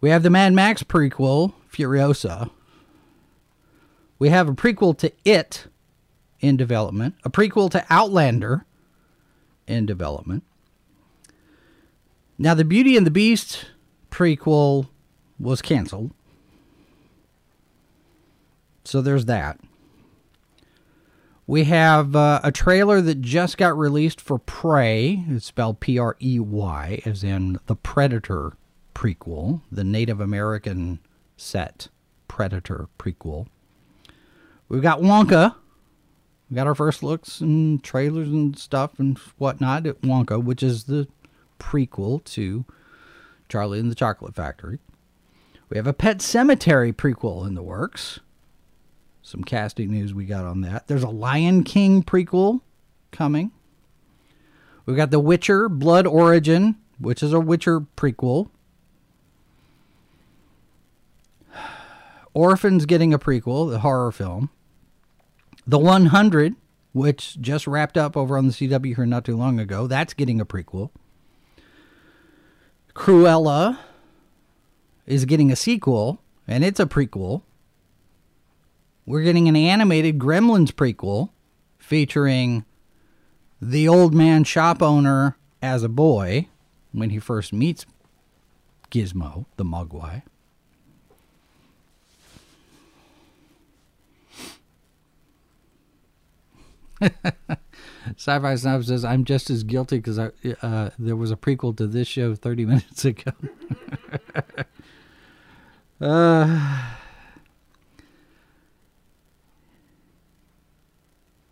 We 0.02 0.10
have 0.10 0.24
the 0.24 0.30
Mad 0.30 0.54
Max 0.54 0.84
prequel, 0.84 1.54
Furiosa. 1.72 2.50
We 4.18 4.30
have 4.30 4.50
a 4.50 4.54
prequel 4.54 4.98
to 4.98 5.12
It 5.24 5.68
in 6.40 6.58
development, 6.58 7.16
a 7.24 7.30
prequel 7.30 7.70
to 7.72 7.86
Outlander 7.90 8.66
in 9.68 9.86
development. 9.86 10.44
Now, 12.38 12.54
the 12.54 12.64
Beauty 12.64 12.96
and 12.96 13.06
the 13.06 13.12
Beast 13.12 13.66
prequel 14.10 14.88
was 15.40 15.62
canceled. 15.62 16.12
So 18.86 19.02
there's 19.02 19.26
that. 19.26 19.60
We 21.46 21.66
have 21.66 22.16
uh, 22.16 22.40
a 22.44 22.52
trailer 22.52 23.02
that 23.02 23.22
just 23.22 23.58
got 23.58 23.78
released 23.78 24.22
for 24.22 24.38
Prey. 24.38 25.26
It's 25.28 25.48
spelled 25.48 25.80
P 25.80 25.98
R 25.98 26.16
E 26.22 26.40
Y, 26.40 27.02
as 27.06 27.24
in 27.24 27.60
the 27.66 27.76
Predator 27.76 28.54
prequel, 28.94 29.62
the 29.72 29.84
Native 29.84 30.22
American 30.22 31.00
set 31.38 31.88
Predator 32.28 32.88
prequel. 32.98 33.48
We've 34.68 34.82
got 34.82 35.02
Wonka. 35.02 35.56
We 36.50 36.56
got 36.56 36.68
our 36.68 36.76
first 36.76 37.04
looks 37.04 37.42
and 37.42 37.84
trailers 37.84 38.30
and 38.30 38.58
stuff 38.58 39.00
and 39.00 39.18
whatnot 39.38 39.86
at 39.86 40.02
Wonka, 40.02 40.44
which 40.44 40.64
is 40.64 40.86
the 40.86 41.08
prequel 41.60 42.24
to 42.24 42.66
Charlie 43.48 43.80
and 43.80 43.92
the 43.92 43.96
Chocolate 43.96 44.36
Factory. 44.36 44.80
We 45.70 45.78
have 45.78 45.88
a 45.88 45.94
Pet 45.94 46.20
Sematary 46.20 46.94
prequel 46.94 47.46
in 47.46 47.54
the 47.54 47.62
works 47.62 48.20
some 49.30 49.44
casting 49.44 49.92
news 49.92 50.12
we 50.14 50.26
got 50.26 50.46
on 50.46 50.62
that. 50.62 50.88
There's 50.88 51.04
a 51.04 51.10
Lion 51.10 51.64
King 51.64 52.02
prequel 52.04 52.62
coming. 53.12 53.52
We've 54.86 54.98
got 54.98 55.12
The 55.12 55.20
Witcher 55.20 55.70
Blood 55.70 56.08
Origin, 56.08 56.78
which 56.98 57.22
is 57.22 57.32
a 57.32 57.40
Witcher 57.40 57.82
prequel. 57.82 58.50
Orphans 62.34 62.88
getting 62.88 63.14
a 63.14 63.20
prequel, 63.20 63.70
the 63.70 63.80
horror 63.80 64.12
film. 64.12 64.50
The 65.70 65.78
100, 65.78 66.56
which 66.94 67.40
just 67.40 67.68
wrapped 67.68 67.96
up 67.96 68.18
over 68.18 68.40
on 68.40 68.48
the 68.48 68.54
CW 68.54 68.96
here 68.96 69.06
not 69.06 69.24
too 69.24 69.38
long 69.38 69.60
ago, 69.60 69.86
that's 69.86 70.16
getting 70.16 70.42
a 70.42 70.46
prequel. 70.46 70.90
Cruella 72.96 73.78
is 75.06 75.26
getting 75.26 75.52
a 75.52 75.56
sequel, 75.56 76.24
and 76.48 76.64
it's 76.64 76.80
a 76.80 76.88
prequel. 76.88 77.44
We're 79.06 79.22
getting 79.22 79.48
an 79.48 79.56
animated 79.56 80.18
Gremlins 80.18 80.72
prequel 80.72 81.30
featuring 81.78 82.66
the 83.62 83.88
old 83.88 84.16
man 84.16 84.46
shop 84.46 84.82
owner 84.82 85.38
as 85.62 85.84
a 85.84 85.90
boy 85.90 86.48
when 86.94 87.12
he 87.12 87.20
first 87.20 87.54
meets 87.54 87.86
Gizmo, 88.90 89.46
the 89.58 89.66
Mogwai. 89.66 90.24
Sci-Fi 98.16 98.56
Snob 98.56 98.84
says, 98.84 99.06
"I'm 99.06 99.24
just 99.24 99.50
as 99.50 99.64
guilty 99.64 99.98
because 99.98 100.20
uh, 100.20 100.90
there 101.00 101.16
was 101.16 101.32
a 101.32 101.36
prequel 101.36 101.76
to 101.78 101.88
this 101.88 102.08
show 102.08 102.36
30 102.36 102.66
minutes 102.68 103.06
ago." 103.06 103.32
uh, 106.02 106.94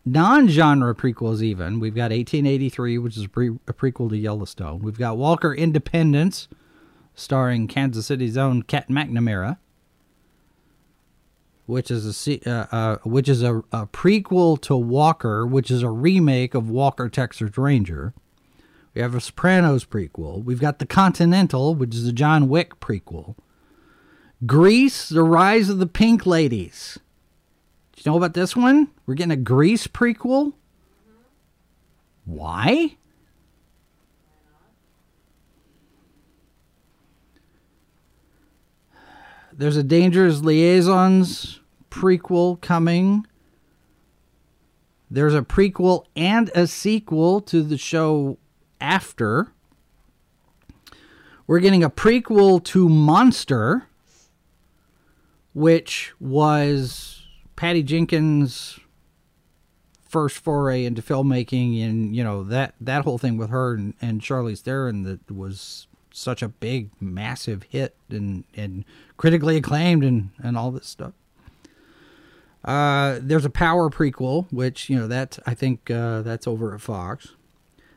non-genre 0.05 0.95
prequels 0.95 1.41
even. 1.41 1.79
We've 1.79 1.95
got 1.95 2.11
1883 2.11 2.97
which 2.97 3.17
is 3.17 3.25
a, 3.25 3.29
pre- 3.29 3.59
a, 3.67 3.73
prequel 3.73 4.09
to 4.09 4.17
yellowstone. 4.17 4.79
We've 4.79 4.97
got 4.97 5.17
walker 5.17 5.53
independence 5.53 6.47
starring 7.15 7.67
kansas 7.67 8.05
city's 8.05 8.37
own 8.37 8.61
Kat 8.61 8.89
mcnamara 8.89 9.57
which 11.67 11.91
is 11.91 12.27
a 12.27 12.49
uh, 12.49 12.65
uh, 12.71 12.97
which 13.03 13.29
is 13.29 13.43
a, 13.43 13.57
a, 13.71 13.85
prequel 13.85 14.59
to 14.59 14.75
walker 14.75 15.45
which 15.45 15.69
is 15.69 15.83
a 15.83 15.89
remake 15.89 16.55
of 16.55 16.69
walker 16.69 17.07
texas 17.07 17.55
ranger 17.57 18.13
we 18.95 19.01
have 19.01 19.13
a 19.13 19.21
sopranos 19.21 19.85
prequel 19.85 20.43
we've 20.43 20.59
got 20.59 20.79
the 20.79 20.85
continental 20.85 21.75
which 21.75 21.93
is 21.93 22.07
a 22.07 22.13
john 22.13 22.49
wick 22.49 22.79
prequel 22.79 23.35
grease 24.45 25.09
the 25.09 25.23
rise 25.23 25.69
of 25.69 25.77
the 25.77 25.87
pink 25.87 26.25
ladies 26.25 26.97
do 27.97 28.03
you 28.05 28.11
know 28.11 28.17
about 28.17 28.35
this 28.35 28.55
one? 28.55 28.89
We're 29.07 29.15
getting 29.15 29.31
a 29.31 29.35
Grease 29.35 29.87
prequel. 29.87 30.53
Why? 32.25 32.97
There's 39.57 39.75
a 39.75 39.81
Dangerous 39.81 40.41
Liaisons 40.41 41.61
prequel 41.89 42.61
coming. 42.61 43.25
There's 45.09 45.33
a 45.33 45.41
prequel 45.41 46.05
and 46.15 46.51
a 46.53 46.67
sequel 46.67 47.41
to 47.41 47.63
the 47.63 47.77
show 47.77 48.37
after. 48.79 49.51
We're 51.47 51.59
getting 51.59 51.83
a 51.83 51.89
prequel 51.89 52.63
to 52.65 52.87
Monster, 52.87 53.87
which 55.55 56.13
was 56.19 57.23
Patty 57.55 57.81
Jenkins' 57.81 58.79
first 60.07 60.37
foray 60.37 60.85
into 60.85 61.01
filmmaking, 61.01 61.83
and 61.83 62.15
you 62.15 62.23
know 62.23 62.43
that 62.43 62.75
that 62.79 63.05
whole 63.05 63.17
thing 63.17 63.37
with 63.37 63.49
her 63.49 63.73
and, 63.73 63.95
and 63.99 64.21
Charlize 64.21 64.61
Theron 64.61 65.01
that 65.01 65.31
was 65.31 65.86
such 66.17 66.41
a 66.41 66.47
big, 66.47 66.89
massive 66.99 67.63
hit 67.69 67.95
and 68.09 68.43
and 68.55 68.83
critically 69.17 69.57
acclaimed 69.57 70.03
and 70.03 70.31
and 70.39 70.57
all 70.57 70.71
this 70.71 70.87
stuff. 70.87 71.13
Uh, 72.65 73.19
there's 73.21 73.45
a 73.45 73.49
Power 73.49 73.89
prequel, 73.89 74.51
which 74.51 74.89
you 74.89 74.97
know 74.97 75.07
that 75.07 75.39
I 75.45 75.53
think 75.53 75.89
uh, 75.89 76.21
that's 76.21 76.47
over 76.47 76.73
at 76.73 76.81
Fox. 76.81 77.29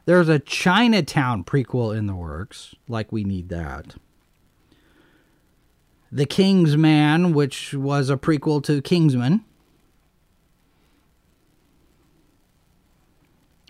There's 0.05 0.29
a 0.29 0.39
Chinatown 0.39 1.45
prequel 1.45 1.97
in 1.97 2.07
the 2.07 2.15
works. 2.15 2.75
Like 2.89 3.11
we 3.11 3.25
need 3.25 3.49
that. 3.49 3.95
The 6.12 6.27
King's 6.27 6.77
Man, 6.77 7.33
which 7.33 7.73
was 7.75 8.11
a 8.11 8.17
prequel 8.17 8.62
to 8.65 8.83
Kingsman. 8.83 9.45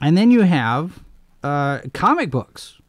And 0.03 0.17
then 0.17 0.31
you 0.31 0.43
have 0.43 1.05
uh, 1.43 1.81
comic 1.93 2.31
books, 2.31 2.80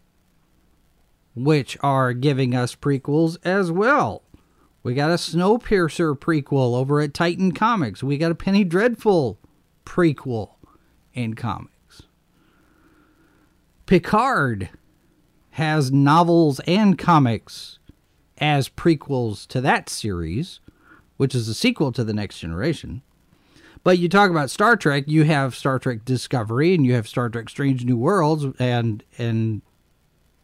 which 1.36 1.78
are 1.82 2.14
giving 2.14 2.56
us 2.56 2.76
prequels 2.76 3.38
as 3.44 3.72
well. 3.72 4.24
We 4.84 4.94
got 4.94 5.12
a 5.12 5.16
Snowpiercer 5.16 6.18
prequel 6.18 6.76
over 6.76 7.02
at 7.02 7.14
Titan 7.14 7.52
Comics. 7.52 8.02
We 8.02 8.18
got 8.18 8.32
a 8.32 8.36
Penny 8.36 8.64
Dreadful 8.64 9.38
prequel 9.86 10.56
in 11.14 11.36
comics. 11.36 12.04
Picard 13.86 14.70
has 15.52 15.92
novels 15.92 16.60
and 16.62 16.98
comics 16.98 17.78
as 18.38 18.70
prequels 18.70 19.46
to 19.48 19.62
that 19.62 19.90
series, 19.90 20.60
which 21.18 21.36
is 21.36 21.48
a 21.48 21.54
sequel 21.54 21.92
to 21.92 22.04
The 22.04 22.14
Next 22.14 22.40
Generation. 22.40 23.04
But 23.84 24.00
you 24.00 24.10
talk 24.10 24.32
about 24.32 24.50
Star 24.50 24.76
Trek, 24.76 25.06
you 25.08 25.24
have 25.26 25.56
Star 25.56 25.78
Trek 25.78 26.06
Discovery 26.06 26.74
and 26.74 26.86
you 26.86 26.94
have 26.94 27.08
Star 27.08 27.30
Trek 27.30 27.50
Strange 27.50 27.86
New 27.86 27.98
Worlds 27.98 28.46
and 28.60 29.04
and 29.18 29.62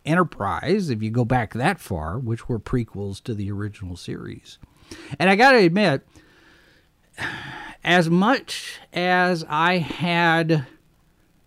Enterprise, 0.08 0.90
if 0.90 1.04
you 1.04 1.12
go 1.12 1.26
back 1.26 1.54
that 1.54 1.80
far, 1.80 2.18
which 2.18 2.48
were 2.48 2.60
prequels 2.60 3.22
to 3.24 3.34
the 3.34 3.52
original 3.52 3.98
series. 3.98 4.58
And 5.20 5.30
I 5.30 5.36
got 5.36 5.52
to 5.52 5.58
admit, 5.58 6.08
as 7.84 8.10
much 8.10 8.80
as 8.94 9.46
I 9.50 9.80
had 9.80 10.66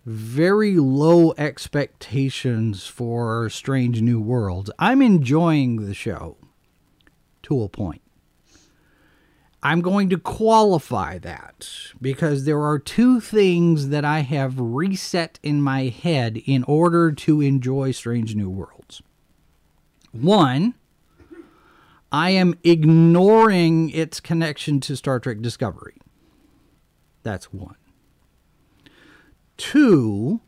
very 0.05 0.75
low 0.75 1.33
expectations 1.37 2.85
for 2.85 3.49
Strange 3.49 4.01
New 4.01 4.21
Worlds, 4.21 4.71
I'm 4.79 5.01
enjoying 5.01 5.85
the 5.85 5.93
show 5.93 6.37
to 7.43 7.63
a 7.63 7.69
point. 7.69 8.00
I'm 9.63 9.81
going 9.81 10.09
to 10.09 10.17
qualify 10.17 11.19
that 11.19 11.69
because 12.01 12.45
there 12.45 12.61
are 12.61 12.79
two 12.79 13.19
things 13.19 13.89
that 13.89 14.03
I 14.03 14.19
have 14.21 14.59
reset 14.59 15.39
in 15.43 15.61
my 15.61 15.83
head 15.83 16.41
in 16.45 16.63
order 16.63 17.11
to 17.11 17.41
enjoy 17.41 17.91
Strange 17.91 18.35
New 18.35 18.49
Worlds. 18.49 19.03
One, 20.11 20.73
I 22.11 22.31
am 22.31 22.55
ignoring 22.63 23.91
its 23.91 24.19
connection 24.19 24.79
to 24.81 24.97
Star 24.97 25.19
Trek 25.19 25.41
Discovery. 25.41 25.95
That's 27.21 27.53
one. 27.53 27.75
Two, 29.57 30.41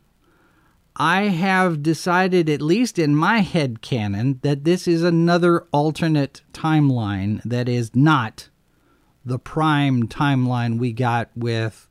I 0.96 1.22
have 1.22 1.82
decided, 1.82 2.50
at 2.50 2.60
least 2.60 2.98
in 2.98 3.14
my 3.14 3.38
head 3.38 3.80
canon, 3.80 4.40
that 4.42 4.64
this 4.64 4.88
is 4.88 5.04
another 5.04 5.66
alternate 5.72 6.42
timeline 6.52 7.40
that 7.44 7.68
is 7.68 7.94
not 7.94 8.48
the 9.24 9.38
prime 9.38 10.08
timeline 10.08 10.78
we 10.78 10.92
got 10.92 11.30
with 11.34 11.88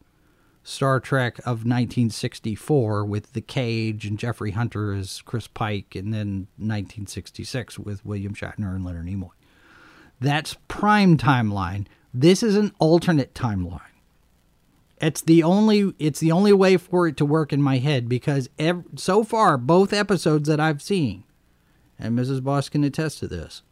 Star 0.63 0.99
Trek 0.99 1.39
of 1.39 1.65
1964 1.65 3.03
with 3.05 3.33
The 3.33 3.41
Cage 3.41 4.05
and 4.05 4.17
Jeffrey 4.17 4.51
Hunter 4.51 4.93
as 4.93 5.21
Chris 5.21 5.47
Pike, 5.47 5.95
and 5.95 6.13
then 6.13 6.47
1966 6.57 7.77
with 7.79 8.05
William 8.05 8.33
Shatner 8.33 8.73
and 8.73 8.85
Leonard 8.85 9.05
Nimoy. 9.05 9.31
That's 10.21 10.55
prime 10.67 11.17
timeline. 11.17 11.87
This 12.13 12.43
is 12.43 12.55
an 12.55 12.71
alternate 12.79 13.33
timeline. 13.33 13.81
It's 15.01 15.21
the 15.21 15.43
only 15.43 15.93
it's 15.99 16.21
the 16.21 16.31
only 16.31 16.53
way 16.53 16.77
for 16.77 17.07
it 17.07 17.17
to 17.17 17.25
work 17.25 17.51
in 17.51 17.61
my 17.61 17.79
head 17.79 18.07
because 18.07 18.49
ev- 18.57 18.85
so 18.95 19.25
far 19.25 19.57
both 19.57 19.91
episodes 19.91 20.47
that 20.47 20.61
I've 20.61 20.81
seen, 20.81 21.25
and 21.99 22.17
Mrs. 22.17 22.41
Boss 22.41 22.69
can 22.69 22.85
attest 22.85 23.19
to 23.19 23.27
this. 23.27 23.63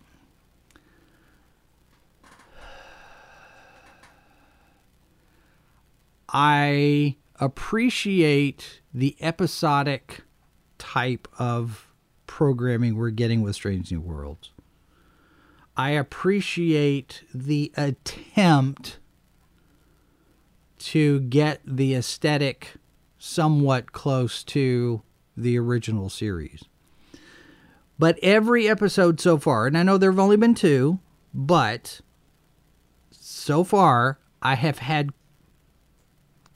I 6.31 7.17
appreciate 7.39 8.81
the 8.93 9.15
episodic 9.19 10.21
type 10.77 11.27
of 11.37 11.87
programming 12.27 12.95
we're 12.95 13.09
getting 13.09 13.41
with 13.41 13.55
Strange 13.55 13.91
New 13.91 14.01
Worlds. 14.01 14.51
I 15.75 15.91
appreciate 15.91 17.23
the 17.33 17.71
attempt 17.75 18.99
to 20.79 21.19
get 21.21 21.61
the 21.65 21.95
aesthetic 21.95 22.73
somewhat 23.17 23.91
close 23.91 24.43
to 24.43 25.01
the 25.37 25.57
original 25.59 26.09
series. 26.09 26.63
But 27.99 28.17
every 28.23 28.67
episode 28.67 29.19
so 29.19 29.37
far, 29.37 29.67
and 29.67 29.77
I 29.77 29.83
know 29.83 29.97
there 29.97 30.11
have 30.11 30.19
only 30.19 30.37
been 30.37 30.55
two, 30.55 30.99
but 31.33 32.01
so 33.11 33.63
far 33.63 34.19
I 34.41 34.55
have 34.55 34.79
had 34.79 35.11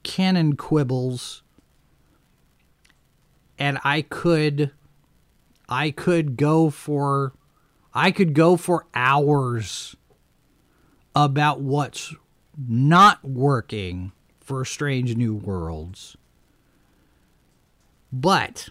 canon 0.06 0.54
quibbles 0.54 1.42
and 3.58 3.78
I 3.82 4.02
could 4.02 4.70
I 5.68 5.90
could 5.90 6.36
go 6.36 6.70
for 6.70 7.32
I 7.92 8.12
could 8.12 8.32
go 8.32 8.56
for 8.56 8.86
hours 8.94 9.96
about 11.14 11.60
what's 11.60 12.14
not 12.56 13.24
working 13.24 14.12
for 14.40 14.64
Strange 14.64 15.16
New 15.16 15.34
Worlds. 15.34 16.16
But 18.12 18.68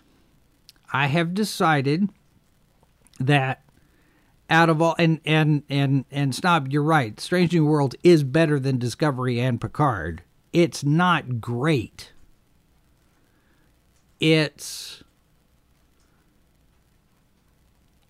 I 0.93 1.07
have 1.07 1.33
decided 1.33 2.09
that 3.19 3.61
out 4.49 4.69
of 4.69 4.81
all 4.81 4.95
and 4.97 5.19
and 5.25 5.63
and 5.69 6.05
and 6.11 6.33
snob 6.33 6.71
you're 6.71 6.83
right 6.83 7.19
strange 7.19 7.51
new 7.51 7.65
world 7.65 7.95
is 8.03 8.23
better 8.23 8.59
than 8.59 8.77
discovery 8.77 9.39
and 9.39 9.59
picard 9.59 10.21
it's 10.55 10.85
not 10.85 11.41
great. 11.41 12.13
It's 14.21 15.03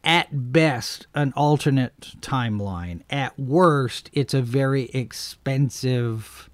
at 0.03 0.51
best 0.53 1.07
an 1.15 1.33
alternate 1.35 2.13
timeline. 2.21 3.01
At 3.09 3.39
worst 3.39 4.11
it's 4.13 4.35
a 4.35 4.43
very 4.43 4.83
expensive 4.89 6.51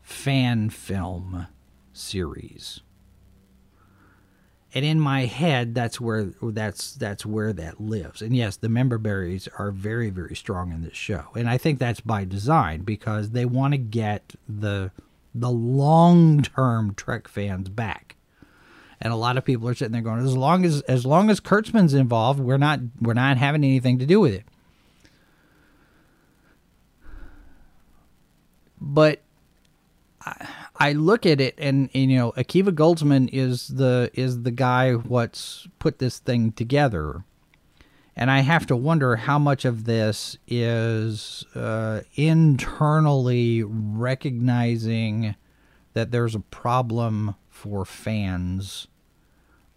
fan 0.00 0.70
film 0.70 1.48
series. 1.92 2.78
And 4.72 4.84
in 4.84 5.00
my 5.00 5.24
head 5.24 5.74
that's 5.74 6.00
where 6.00 6.26
that's 6.40 6.94
that's 6.94 7.26
where 7.26 7.52
that 7.54 7.80
lives. 7.80 8.22
And 8.22 8.36
yes 8.36 8.56
the 8.56 8.68
member 8.68 8.98
berries 8.98 9.48
are 9.58 9.72
very 9.72 10.10
very 10.10 10.36
strong 10.36 10.70
in 10.70 10.82
this 10.82 10.96
show. 10.96 11.24
And 11.34 11.50
i 11.50 11.58
think 11.58 11.80
that's 11.80 12.00
by 12.00 12.24
design 12.24 12.82
because 12.82 13.30
they 13.30 13.44
want 13.44 13.74
to 13.74 13.78
get 13.78 14.34
the 14.48 14.92
the 15.40 15.50
long-term 15.50 16.94
trek 16.94 17.28
fans 17.28 17.68
back. 17.68 18.16
And 19.00 19.12
a 19.12 19.16
lot 19.16 19.36
of 19.36 19.44
people 19.44 19.68
are 19.68 19.74
sitting 19.74 19.92
there 19.92 20.02
going 20.02 20.24
as 20.24 20.36
long 20.36 20.64
as 20.64 20.80
as 20.82 21.06
long 21.06 21.30
as 21.30 21.38
kurtzman's 21.40 21.94
involved 21.94 22.40
we're 22.40 22.58
not 22.58 22.80
we're 23.00 23.14
not 23.14 23.36
having 23.36 23.62
anything 23.62 24.00
to 24.00 24.06
do 24.06 24.18
with 24.18 24.34
it. 24.34 24.44
But 28.80 29.20
I, 30.20 30.48
I 30.76 30.92
look 30.92 31.26
at 31.26 31.40
it 31.40 31.54
and, 31.58 31.90
and, 31.94 32.10
you 32.10 32.18
know 32.18 32.32
Akiva 32.32 32.70
Goldsman 32.70 33.28
is 33.32 33.68
the 33.68 34.10
is 34.14 34.42
the 34.42 34.50
guy 34.50 34.94
what's 34.94 35.68
put 35.78 35.98
this 35.98 36.18
thing 36.18 36.52
together, 36.52 37.24
and 38.18 38.32
I 38.32 38.40
have 38.40 38.66
to 38.66 38.76
wonder 38.76 39.14
how 39.14 39.38
much 39.38 39.64
of 39.64 39.84
this 39.84 40.36
is 40.48 41.44
uh, 41.54 42.00
internally 42.16 43.62
recognizing 43.62 45.36
that 45.92 46.10
there's 46.10 46.34
a 46.34 46.40
problem 46.40 47.36
for 47.48 47.84
fans 47.84 48.88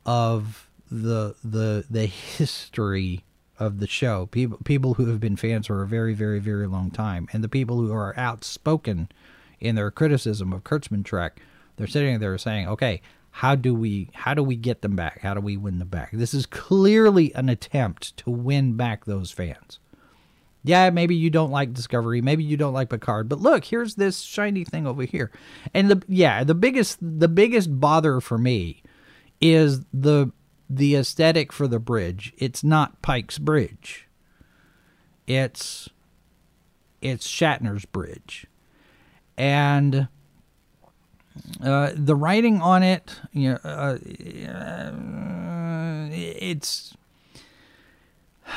of 0.07 0.67
the 0.89 1.35
the 1.43 1.85
the 1.87 2.07
history 2.07 3.23
of 3.59 3.79
the 3.79 3.87
show. 3.87 4.25
People 4.25 4.57
people 4.63 4.95
who 4.95 5.05
have 5.05 5.19
been 5.19 5.35
fans 5.35 5.67
for 5.67 5.83
a 5.83 5.87
very 5.87 6.15
very 6.15 6.39
very 6.39 6.65
long 6.65 6.89
time. 6.89 7.27
And 7.31 7.43
the 7.43 7.49
people 7.49 7.77
who 7.77 7.93
are 7.93 8.17
outspoken 8.17 9.09
in 9.59 9.75
their 9.75 9.91
criticism 9.91 10.51
of 10.51 10.63
Kurtzman 10.63 11.05
Trek, 11.05 11.39
they're 11.77 11.85
sitting 11.85 12.19
there 12.19 12.35
saying, 12.39 12.67
"Okay, 12.67 13.03
how 13.31 13.55
do 13.55 13.73
we 13.73 14.09
how 14.13 14.33
do 14.33 14.43
we 14.43 14.55
get 14.55 14.81
them 14.81 14.95
back? 14.95 15.21
How 15.21 15.33
do 15.33 15.41
we 15.41 15.57
win 15.57 15.79
them 15.79 15.87
back?" 15.87 16.11
This 16.11 16.33
is 16.33 16.45
clearly 16.45 17.33
an 17.33 17.49
attempt 17.49 18.15
to 18.17 18.29
win 18.29 18.75
back 18.75 19.05
those 19.05 19.31
fans. 19.31 19.79
Yeah, 20.63 20.91
maybe 20.91 21.15
you 21.15 21.31
don't 21.31 21.49
like 21.49 21.73
Discovery, 21.73 22.21
maybe 22.21 22.43
you 22.43 22.55
don't 22.55 22.73
like 22.73 22.89
Picard, 22.89 23.27
but 23.27 23.39
look, 23.39 23.65
here's 23.65 23.95
this 23.95 24.21
shiny 24.21 24.63
thing 24.63 24.85
over 24.85 25.03
here. 25.03 25.31
And 25.73 25.89
the 25.89 26.03
yeah, 26.07 26.43
the 26.43 26.55
biggest 26.55 26.99
the 27.01 27.27
biggest 27.27 27.79
bother 27.79 28.21
for 28.21 28.37
me 28.37 28.83
is 29.39 29.85
the 29.93 30.31
the 30.69 30.95
aesthetic 30.95 31.51
for 31.51 31.67
the 31.67 31.79
bridge. 31.79 32.33
It's 32.37 32.63
not 32.63 33.01
Pike's 33.01 33.39
bridge. 33.39 34.07
It's 35.25 35.89
it's 37.01 37.27
Shatner's 37.27 37.85
bridge 37.85 38.45
and 39.37 40.07
uh, 41.63 41.91
the 41.95 42.15
writing 42.15 42.61
on 42.61 42.83
it, 42.83 43.19
you 43.31 43.51
know, 43.51 43.59
uh, 43.63 43.97
it's 46.11 46.95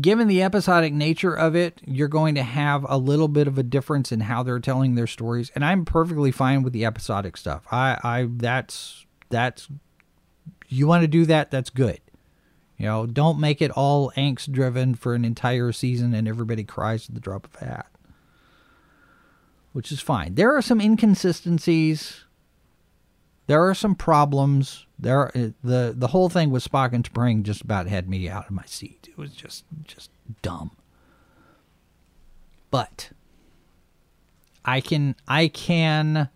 given 0.00 0.28
the 0.28 0.42
episodic 0.42 0.92
nature 0.92 1.34
of 1.34 1.56
it, 1.56 1.80
you're 1.86 2.08
going 2.08 2.34
to 2.34 2.42
have 2.42 2.84
a 2.88 2.98
little 2.98 3.28
bit 3.28 3.48
of 3.48 3.58
a 3.58 3.62
difference 3.62 4.12
in 4.12 4.20
how 4.20 4.42
they're 4.42 4.60
telling 4.60 4.94
their 4.94 5.06
stories, 5.06 5.50
and 5.54 5.64
I'm 5.64 5.84
perfectly 5.84 6.30
fine 6.30 6.62
with 6.62 6.72
the 6.72 6.84
episodic 6.84 7.36
stuff. 7.36 7.66
I, 7.70 7.98
I 8.02 8.28
that's 8.30 9.06
that's 9.28 9.68
you 10.68 10.86
want 10.86 11.02
to 11.02 11.08
do 11.08 11.24
that, 11.26 11.50
that's 11.50 11.70
good. 11.70 12.00
You 12.76 12.86
know, 12.86 13.06
don't 13.06 13.40
make 13.40 13.60
it 13.60 13.72
all 13.72 14.12
angst 14.16 14.52
driven 14.52 14.94
for 14.94 15.14
an 15.14 15.24
entire 15.24 15.72
season 15.72 16.14
and 16.14 16.28
everybody 16.28 16.62
cries 16.62 17.08
at 17.08 17.14
the 17.14 17.20
drop 17.20 17.46
of 17.46 17.60
a 17.60 17.64
hat 17.64 17.86
which 19.72 19.92
is 19.92 20.00
fine. 20.00 20.34
There 20.34 20.56
are 20.56 20.62
some 20.62 20.80
inconsistencies. 20.80 22.24
There 23.46 23.66
are 23.66 23.74
some 23.74 23.94
problems. 23.94 24.86
There, 24.98 25.20
are, 25.20 25.32
uh, 25.34 25.48
the 25.62 25.94
the 25.96 26.08
whole 26.08 26.28
thing 26.28 26.50
with 26.50 26.68
Spock 26.68 26.92
and 26.92 27.04
Spring 27.04 27.42
just 27.42 27.62
about 27.62 27.86
had 27.86 28.08
me 28.08 28.28
out 28.28 28.46
of 28.46 28.50
my 28.50 28.64
seat. 28.66 29.08
It 29.10 29.16
was 29.16 29.30
just 29.30 29.64
just 29.84 30.10
dumb. 30.42 30.72
But 32.70 33.10
I 34.64 34.80
can 34.80 35.14
I 35.26 35.48
can 35.48 36.28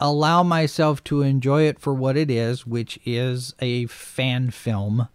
allow 0.00 0.42
myself 0.42 1.02
to 1.04 1.22
enjoy 1.22 1.62
it 1.62 1.78
for 1.78 1.94
what 1.94 2.16
it 2.16 2.30
is, 2.30 2.66
which 2.66 2.98
is 3.04 3.54
a 3.60 3.86
fan 3.86 4.50
film, 4.50 5.08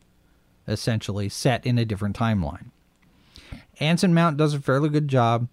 essentially 0.67 1.29
set 1.29 1.65
in 1.65 1.77
a 1.77 1.86
different 1.86 2.17
timeline. 2.17 2.71
Anson 3.79 4.13
Mount 4.13 4.38
does 4.38 4.53
a 4.53 4.60
fairly 4.60 4.89
good 4.89 5.07
job. 5.07 5.47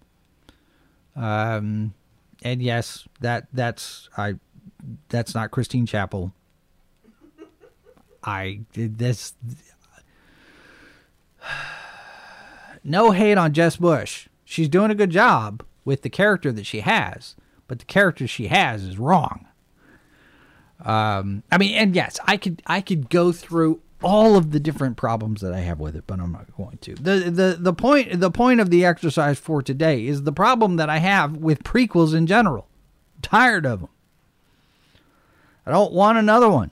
Um, 1.15 1.93
and 2.41 2.61
yes, 2.61 3.07
that 3.19 3.47
that's 3.53 4.09
I 4.17 4.35
that's 5.09 5.35
not 5.35 5.51
Christine 5.51 5.85
Chapel. 5.85 6.33
I 8.23 8.61
this. 8.73 9.33
No 12.81 13.11
hate 13.11 13.37
on 13.37 13.53
Jess 13.53 13.75
Bush. 13.75 14.29
She's 14.45 14.69
doing 14.69 14.89
a 14.89 14.95
good 14.95 15.09
job 15.09 15.63
with 15.83 16.01
the 16.01 16.09
character 16.09 16.51
that 16.51 16.65
she 16.65 16.79
has, 16.79 17.35
but 17.67 17.79
the 17.79 17.85
character 17.85 18.25
she 18.25 18.47
has 18.47 18.83
is 18.83 18.97
wrong. 18.97 19.45
Um, 20.83 21.43
I 21.51 21.57
mean, 21.57 21.75
and 21.75 21.93
yes, 21.93 22.19
I 22.25 22.37
could 22.37 22.61
I 22.65 22.81
could 22.81 23.09
go 23.09 23.31
through 23.31 23.81
all 24.01 24.35
of 24.35 24.51
the 24.51 24.59
different 24.59 24.97
problems 24.97 25.41
that 25.41 25.53
I 25.53 25.59
have 25.59 25.79
with 25.79 25.95
it, 25.95 26.05
but 26.07 26.19
I'm 26.19 26.31
not 26.31 26.55
going 26.55 26.77
to. 26.79 26.95
The 26.95 27.29
the 27.29 27.57
the 27.59 27.73
point 27.73 28.19
the 28.19 28.31
point 28.31 28.59
of 28.59 28.69
the 28.69 28.85
exercise 28.85 29.39
for 29.39 29.61
today 29.61 30.07
is 30.07 30.23
the 30.23 30.31
problem 30.31 30.77
that 30.77 30.89
I 30.89 30.97
have 30.97 31.37
with 31.37 31.63
prequels 31.63 32.13
in 32.13 32.27
general. 32.27 32.67
I'm 33.15 33.21
tired 33.21 33.65
of 33.65 33.81
them. 33.81 33.89
I 35.65 35.71
don't 35.71 35.93
want 35.93 36.17
another 36.17 36.49
one. 36.49 36.71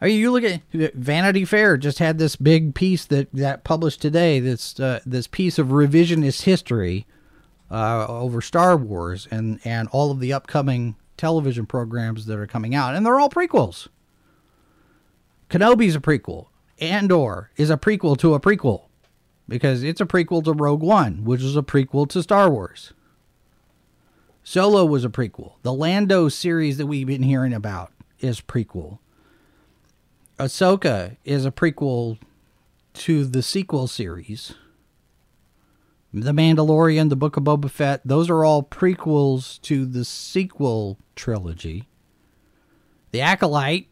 I 0.00 0.06
mean, 0.06 0.18
you 0.18 0.30
look 0.30 0.44
at 0.44 0.94
Vanity 0.94 1.44
Fair 1.44 1.76
just 1.76 1.98
had 1.98 2.18
this 2.18 2.36
big 2.36 2.74
piece 2.74 3.04
that 3.06 3.28
that 3.32 3.64
published 3.64 4.00
today. 4.00 4.40
This 4.40 4.78
uh, 4.78 5.00
this 5.04 5.26
piece 5.26 5.58
of 5.58 5.68
revisionist 5.68 6.42
history 6.42 7.06
uh, 7.70 8.06
over 8.06 8.40
Star 8.40 8.76
Wars 8.76 9.28
and 9.30 9.60
and 9.64 9.88
all 9.88 10.10
of 10.10 10.20
the 10.20 10.32
upcoming 10.32 10.96
television 11.16 11.66
programs 11.66 12.26
that 12.26 12.38
are 12.38 12.46
coming 12.46 12.74
out, 12.74 12.94
and 12.94 13.04
they're 13.04 13.20
all 13.20 13.30
prequels. 13.30 13.88
Kenobi's 15.50 15.96
a 15.96 16.00
prequel. 16.00 16.46
Andor 16.80 17.50
is 17.56 17.70
a 17.70 17.76
prequel 17.76 18.16
to 18.18 18.34
a 18.34 18.40
prequel 18.40 18.84
because 19.48 19.82
it's 19.82 20.00
a 20.00 20.06
prequel 20.06 20.42
to 20.44 20.52
Rogue 20.52 20.80
One, 20.80 21.24
which 21.24 21.42
is 21.42 21.56
a 21.56 21.62
prequel 21.62 22.08
to 22.08 22.22
Star 22.22 22.48
Wars. 22.48 22.92
Solo 24.44 24.84
was 24.86 25.04
a 25.04 25.10
prequel. 25.10 25.54
The 25.62 25.72
Lando 25.72 26.28
series 26.28 26.78
that 26.78 26.86
we've 26.86 27.06
been 27.06 27.24
hearing 27.24 27.52
about 27.52 27.92
is 28.20 28.40
prequel. 28.40 28.98
Ahsoka 30.38 31.16
is 31.24 31.44
a 31.44 31.50
prequel 31.50 32.18
to 32.94 33.24
the 33.26 33.42
sequel 33.42 33.86
series. 33.88 34.54
The 36.12 36.32
Mandalorian, 36.32 37.08
The 37.08 37.16
Book 37.16 37.36
of 37.36 37.44
Boba 37.44 37.70
Fett, 37.70 38.00
those 38.04 38.30
are 38.30 38.44
all 38.44 38.62
prequels 38.62 39.60
to 39.62 39.84
the 39.84 40.04
sequel 40.04 40.98
trilogy. 41.14 41.88
The 43.12 43.20
Acolyte, 43.20 43.89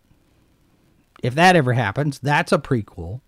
if 1.23 1.35
that 1.35 1.57
ever 1.57 1.73
happens, 1.73 2.19
that's 2.19 2.53
a 2.53 2.59
prequel. 2.59 3.21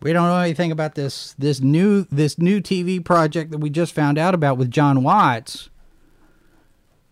We 0.00 0.12
don't 0.12 0.28
know 0.28 0.38
anything 0.38 0.70
about 0.70 0.94
this 0.94 1.34
this 1.38 1.60
new 1.60 2.06
this 2.10 2.38
new 2.38 2.60
TV 2.60 3.04
project 3.04 3.50
that 3.50 3.58
we 3.58 3.68
just 3.70 3.94
found 3.94 4.16
out 4.16 4.34
about 4.34 4.56
with 4.56 4.70
John 4.70 5.02
Watts. 5.02 5.70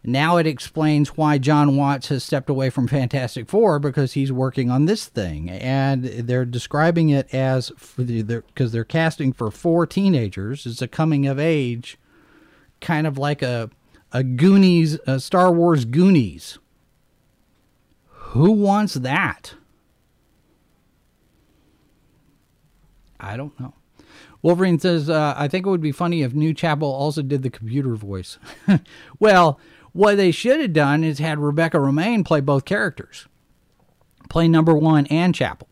Now 0.04 0.36
it 0.36 0.46
explains 0.46 1.16
why 1.16 1.38
John 1.38 1.76
Watts 1.76 2.08
has 2.08 2.22
stepped 2.22 2.48
away 2.48 2.70
from 2.70 2.86
Fantastic 2.86 3.48
Four 3.48 3.80
because 3.80 4.12
he's 4.12 4.30
working 4.30 4.70
on 4.70 4.84
this 4.84 5.06
thing, 5.06 5.50
and 5.50 6.04
they're 6.04 6.44
describing 6.44 7.08
it 7.08 7.34
as 7.34 7.72
because 7.96 8.70
they're 8.70 8.84
casting 8.84 9.32
for 9.32 9.50
four 9.50 9.84
teenagers. 9.84 10.64
It's 10.64 10.80
a 10.80 10.86
coming 10.86 11.26
of 11.26 11.40
age, 11.40 11.98
kind 12.80 13.04
of 13.04 13.18
like 13.18 13.42
a 13.42 13.68
a 14.12 14.22
Goonies, 14.22 14.94
a 15.08 15.18
Star 15.18 15.50
Wars 15.50 15.84
Goonies. 15.84 16.60
Who 18.36 18.52
wants 18.52 18.94
that? 18.94 19.54
I 23.18 23.36
don't 23.36 23.58
know. 23.58 23.72
Wolverine 24.42 24.78
says, 24.78 25.08
uh, 25.08 25.34
I 25.36 25.48
think 25.48 25.66
it 25.66 25.70
would 25.70 25.80
be 25.80 25.90
funny 25.90 26.22
if 26.22 26.34
New 26.34 26.52
Chapel 26.52 26.86
also 26.86 27.22
did 27.22 27.42
the 27.42 27.50
computer 27.50 27.94
voice. 27.94 28.38
well, 29.18 29.58
what 29.92 30.16
they 30.16 30.30
should 30.30 30.60
have 30.60 30.74
done 30.74 31.02
is 31.02 31.18
had 31.18 31.38
Rebecca 31.38 31.78
Romijn 31.78 32.26
play 32.26 32.40
both 32.40 32.66
characters, 32.66 33.26
play 34.28 34.48
number 34.48 34.74
one 34.74 35.06
and 35.06 35.34
Chapel, 35.34 35.68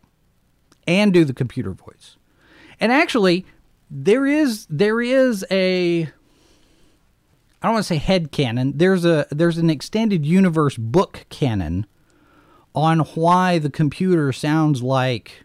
and 0.87 1.13
do 1.13 1.27
the 1.27 1.35
computer 1.35 1.73
voice. 1.73 2.17
And 2.81 2.91
actually, 2.91 3.45
there 3.91 4.27
is 4.27 4.67
there 4.71 5.03
is 5.03 5.45
a 5.51 6.05
I 6.05 7.67
don't 7.67 7.75
want 7.75 7.85
to 7.85 7.89
say 7.89 7.99
head 7.99 8.33
canon. 8.33 8.73
There's 8.77 9.05
a 9.05 9.27
there's 9.31 9.59
an 9.59 9.69
extended 9.69 10.25
universe 10.25 10.79
book 10.79 11.27
canon 11.29 11.87
on 12.75 13.01
why 13.01 13.59
the 13.59 13.71
computer 13.71 14.33
sounds 14.33 14.83
like 14.83 15.45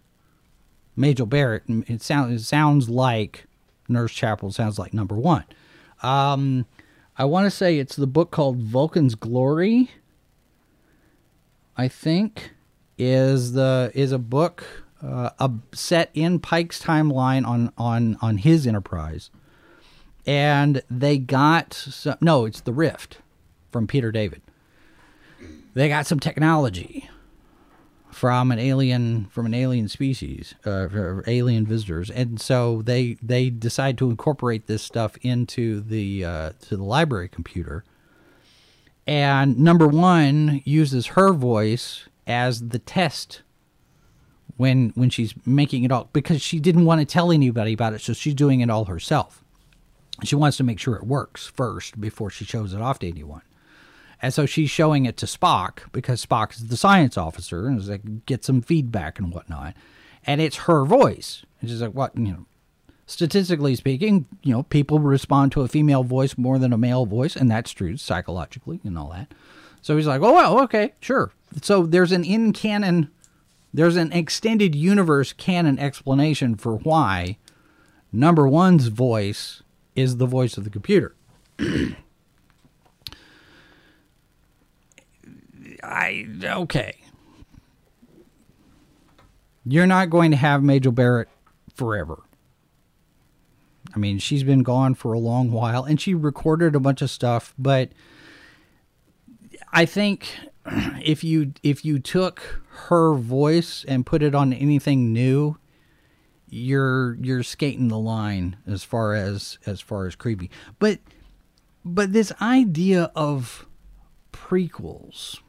Majel 0.95 1.25
Barrett. 1.25 1.63
It 1.67 2.01
sounds 2.01 2.41
it 2.41 2.45
sounds 2.45 2.89
like 2.89 3.45
Nurse 3.87 4.11
Chapel 4.11 4.51
sounds 4.51 4.79
like 4.79 4.93
number 4.93 5.15
one. 5.15 5.45
Um, 6.01 6.65
I 7.17 7.25
want 7.25 7.45
to 7.45 7.51
say 7.51 7.77
it's 7.77 7.95
the 7.95 8.07
book 8.07 8.31
called 8.31 8.57
Vulcan's 8.57 9.15
Glory. 9.15 9.91
I 11.77 11.87
think 11.87 12.51
is 12.97 13.53
the 13.53 13.91
is 13.93 14.11
a 14.11 14.19
book 14.19 14.65
uh, 15.01 15.29
a, 15.39 15.51
set 15.73 16.09
in 16.13 16.39
Pike's 16.39 16.81
timeline 16.81 17.45
on 17.45 17.71
on 17.77 18.17
on 18.21 18.37
his 18.37 18.67
Enterprise, 18.67 19.29
and 20.25 20.81
they 20.89 21.17
got 21.17 21.73
some, 21.73 22.17
no, 22.19 22.45
it's 22.45 22.61
the 22.61 22.73
Rift 22.73 23.19
from 23.71 23.87
Peter 23.87 24.11
David. 24.11 24.41
They 25.75 25.87
got 25.87 26.07
some 26.07 26.19
technology 26.19 27.09
from 28.19 28.51
an 28.51 28.59
alien 28.59 29.27
from 29.31 29.45
an 29.45 29.53
alien 29.53 29.87
species, 29.87 30.53
uh, 30.65 30.89
alien 31.25 31.65
visitors, 31.65 32.09
and 32.09 32.41
so 32.41 32.81
they 32.81 33.15
they 33.23 33.49
decide 33.49 33.97
to 33.97 34.09
incorporate 34.09 34.67
this 34.67 34.83
stuff 34.83 35.15
into 35.21 35.79
the 35.79 36.25
uh, 36.25 36.51
to 36.59 36.75
the 36.75 36.83
library 36.83 37.29
computer. 37.29 37.85
And 39.07 39.57
number 39.57 39.87
one 39.87 40.61
uses 40.65 41.07
her 41.07 41.31
voice 41.31 42.09
as 42.27 42.67
the 42.67 42.79
test 42.79 43.41
when 44.57 44.89
when 44.95 45.09
she's 45.09 45.33
making 45.45 45.85
it 45.85 45.91
all 45.93 46.09
because 46.11 46.41
she 46.41 46.59
didn't 46.59 46.83
want 46.83 46.99
to 46.99 47.05
tell 47.05 47.31
anybody 47.31 47.71
about 47.71 47.93
it, 47.93 48.01
so 48.01 48.11
she's 48.11 48.33
doing 48.33 48.59
it 48.59 48.69
all 48.69 48.83
herself. 48.83 49.45
She 50.25 50.35
wants 50.35 50.57
to 50.57 50.65
make 50.65 50.77
sure 50.77 50.97
it 50.97 51.05
works 51.05 51.47
first 51.47 52.01
before 52.01 52.29
she 52.31 52.43
shows 52.43 52.73
it 52.73 52.81
off 52.81 52.99
to 52.99 53.07
anyone. 53.07 53.43
And 54.21 54.33
so 54.33 54.45
she's 54.45 54.69
showing 54.69 55.05
it 55.05 55.17
to 55.17 55.25
Spock 55.25 55.91
because 55.91 56.25
Spock 56.25 56.53
is 56.53 56.67
the 56.67 56.77
science 56.77 57.17
officer 57.17 57.67
and 57.67 57.79
is 57.79 57.89
like 57.89 58.25
get 58.25 58.43
some 58.43 58.61
feedback 58.61 59.17
and 59.17 59.33
whatnot. 59.33 59.73
And 60.25 60.41
it's 60.41 60.57
her 60.57 60.83
voice. 60.83 61.45
And 61.61 61.69
she's 61.69 61.81
like, 61.81 61.93
what 61.93 62.17
you 62.17 62.31
know, 62.31 62.45
statistically 63.05 63.75
speaking, 63.75 64.25
you 64.43 64.53
know, 64.53 64.63
people 64.63 64.99
respond 64.99 65.51
to 65.53 65.61
a 65.61 65.67
female 65.67 66.03
voice 66.03 66.37
more 66.37 66.59
than 66.59 66.73
a 66.73 66.77
male 66.77 67.05
voice, 67.05 67.35
and 67.35 67.49
that's 67.49 67.71
true 67.71 67.97
psychologically 67.97 68.81
and 68.83 68.97
all 68.97 69.09
that. 69.11 69.33
So 69.81 69.95
he's 69.95 70.07
like, 70.07 70.21
oh 70.21 70.33
well, 70.33 70.59
okay, 70.63 70.93
sure. 70.99 71.31
So 71.61 71.85
there's 71.85 72.11
an 72.11 72.23
in 72.23 72.51
canon 72.53 73.09
there's 73.73 73.97
an 73.97 74.11
extended 74.11 74.73
universe 74.73 75.33
canon 75.33 75.77
explanation 75.77 76.55
for 76.55 76.77
why 76.77 77.37
number 78.11 78.47
one's 78.47 78.87
voice 78.87 79.61
is 79.95 80.17
the 80.17 80.25
voice 80.25 80.57
of 80.57 80.63
the 80.63 80.69
computer. 80.69 81.15
I 85.89 86.27
okay. 86.43 86.95
You're 89.65 89.87
not 89.87 90.09
going 90.09 90.31
to 90.31 90.37
have 90.37 90.63
Majel 90.63 90.91
Barrett 90.91 91.27
forever. 91.73 92.23
I 93.93 93.97
mean, 93.97 94.19
she's 94.19 94.43
been 94.43 94.61
gone 94.61 94.93
for 94.93 95.13
a 95.13 95.19
long 95.19 95.51
while 95.51 95.83
and 95.83 95.99
she 95.99 96.13
recorded 96.13 96.75
a 96.75 96.79
bunch 96.79 97.01
of 97.01 97.09
stuff, 97.09 97.55
but 97.57 97.89
I 99.73 99.85
think 99.85 100.37
if 101.03 101.23
you 101.23 101.53
if 101.63 101.83
you 101.83 101.97
took 101.99 102.61
her 102.87 103.15
voice 103.15 103.83
and 103.87 104.05
put 104.05 104.21
it 104.21 104.35
on 104.35 104.53
anything 104.53 105.11
new, 105.11 105.57
you're 106.47 107.15
you're 107.15 107.43
skating 107.43 107.87
the 107.87 107.97
line 107.97 108.57
as 108.67 108.83
far 108.83 109.15
as 109.15 109.57
as 109.65 109.81
far 109.81 110.05
as 110.05 110.15
creepy. 110.15 110.51
But 110.77 110.99
but 111.83 112.13
this 112.13 112.31
idea 112.39 113.11
of 113.15 113.65
prequels 114.31 115.39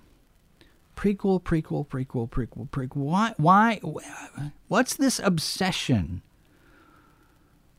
prequel, 1.01 1.43
prequel, 1.43 1.87
prequel, 1.87 2.29
prequel, 2.29 2.69
prequel. 2.69 2.95
Why? 2.95 3.35
Why? 3.39 3.81
What's 4.69 4.95
this 4.95 5.19
obsession 5.19 6.21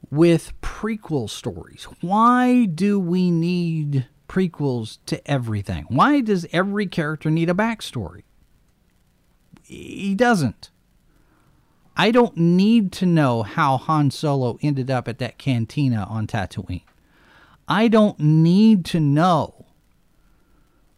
with 0.09 0.59
prequel 0.61 1.29
stories? 1.29 1.83
Why 2.01 2.65
do 2.65 2.99
we 2.99 3.29
need 3.29 4.07
prequels 4.27 4.97
to 5.05 5.25
everything? 5.29 5.85
Why 5.89 6.21
does 6.21 6.47
every 6.51 6.87
character 6.87 7.29
need 7.29 7.49
a 7.49 7.53
backstory? 7.53 8.23
He 9.61 10.15
doesn't. 10.15 10.71
I 11.95 12.09
don't 12.09 12.35
need 12.35 12.91
to 12.93 13.05
know 13.05 13.43
how 13.43 13.77
Han 13.77 14.09
Solo 14.09 14.57
ended 14.63 14.89
up 14.89 15.07
at 15.07 15.19
that 15.19 15.37
cantina 15.37 16.07
on 16.09 16.25
Tatooine. 16.25 16.81
I 17.67 17.87
don't 17.87 18.19
need 18.19 18.83
to 18.85 18.99
know 18.99 19.67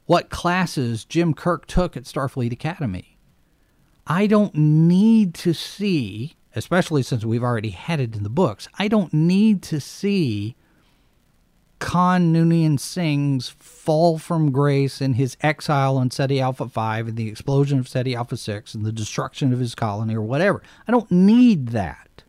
what 0.06 0.30
classes 0.30 1.06
Jim 1.06 1.34
Kirk 1.34 1.66
took 1.66 1.96
at 1.96 2.04
Starfleet 2.04 2.52
Academy. 2.52 3.18
I 4.06 4.28
don't 4.28 4.54
need 4.56 5.34
to 5.36 5.54
see, 5.54 6.36
especially 6.56 7.04
since 7.04 7.24
we've 7.24 7.44
already 7.44 7.70
had 7.70 8.00
it 8.00 8.16
in 8.16 8.24
the 8.24 8.30
books, 8.30 8.68
I 8.78 8.88
don't 8.88 9.13
need 9.13 9.62
to 9.63 9.80
see 9.80 10.56
Khan 11.80 12.34
Noonien 12.34 12.80
Singh's 12.80 13.50
fall 13.60 14.18
from 14.18 14.52
grace 14.52 15.02
and 15.02 15.16
his 15.16 15.36
exile 15.42 15.98
on 15.98 16.12
Ceti 16.12 16.39
Alpha 16.39 16.68
5 16.68 17.10
and 17.10 17.18
the 17.18 17.28
explosion 17.28 17.78
of 17.78 17.89
Ceti 17.89 18.16
Alpha 18.16 18.38
6 18.38 18.74
and 18.74 18.86
the 18.86 18.92
destruction 18.92 19.52
of 19.52 19.60
his 19.60 19.76
colony 19.76 20.16
or 20.16 20.22
whatever. 20.22 20.62
I 20.88 20.92
don't 20.92 21.12
need 21.12 21.70
that. 21.70 22.24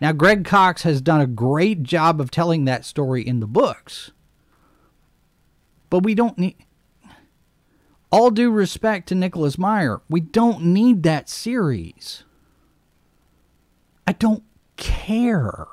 Now, 0.00 0.12
Greg 0.12 0.44
Cox 0.44 0.82
has 0.82 1.00
done 1.00 1.20
a 1.20 1.26
great 1.26 1.82
job 1.82 2.20
of 2.20 2.30
telling 2.30 2.64
that 2.64 2.84
story 2.84 3.24
in 3.24 3.40
the 3.40 3.46
books. 3.46 4.10
But 5.92 6.04
we 6.04 6.14
don't 6.14 6.38
need. 6.38 6.56
All 8.10 8.30
due 8.30 8.50
respect 8.50 9.08
to 9.08 9.14
Nicholas 9.14 9.58
Meyer, 9.58 10.00
we 10.08 10.20
don't 10.20 10.64
need 10.64 11.02
that 11.02 11.28
series. 11.28 12.24
I 14.06 14.12
don't 14.12 14.42
care. 14.78 15.66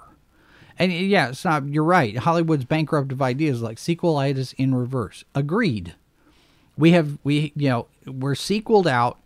And 0.77 0.91
yeah, 0.91 1.29
it's 1.29 1.45
not, 1.45 1.69
you're 1.69 1.85
right. 1.85 2.17
Hollywood's 2.17 2.65
bankrupt 2.65 3.13
of 3.13 3.21
ideas 3.21 3.61
like 3.61 3.77
sequelitis 3.77 4.53
in 4.57 4.75
reverse. 4.75 5.23
Agreed. 5.33 5.95
We 6.77 6.91
have, 6.91 7.17
we, 7.23 7.53
you 7.55 7.69
know, 7.69 7.87
we're 8.05 8.35
sequeled 8.35 8.87
out, 8.87 9.19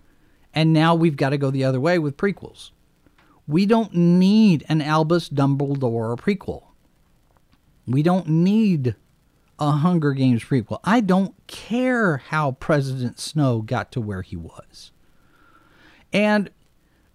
and 0.54 0.74
now 0.74 0.94
we've 0.94 1.18
got 1.18 1.32
to 1.32 1.40
go 1.40 1.50
the 1.50 1.64
other 1.64 1.80
way 1.80 1.98
with 1.98 2.18
prequels. 2.18 2.70
We 3.48 3.66
don't 3.66 3.96
need 3.96 4.64
an 4.70 4.84
Albus 4.84 5.28
Dumbledore 5.28 6.16
prequel. 6.20 6.66
We 7.88 8.04
don't 8.04 8.28
need 8.28 8.96
a 9.67 9.71
Hunger 9.71 10.13
Games 10.13 10.43
prequel. 10.43 10.80
I 10.84 10.99
don't 10.99 11.36
care 11.47 12.17
how 12.17 12.54
President 12.54 13.19
Snow 13.19 13.62
got 13.62 13.91
to 13.93 14.02
where 14.02 14.21
he 14.21 14.36
was. 14.36 14.91
And 16.12 16.49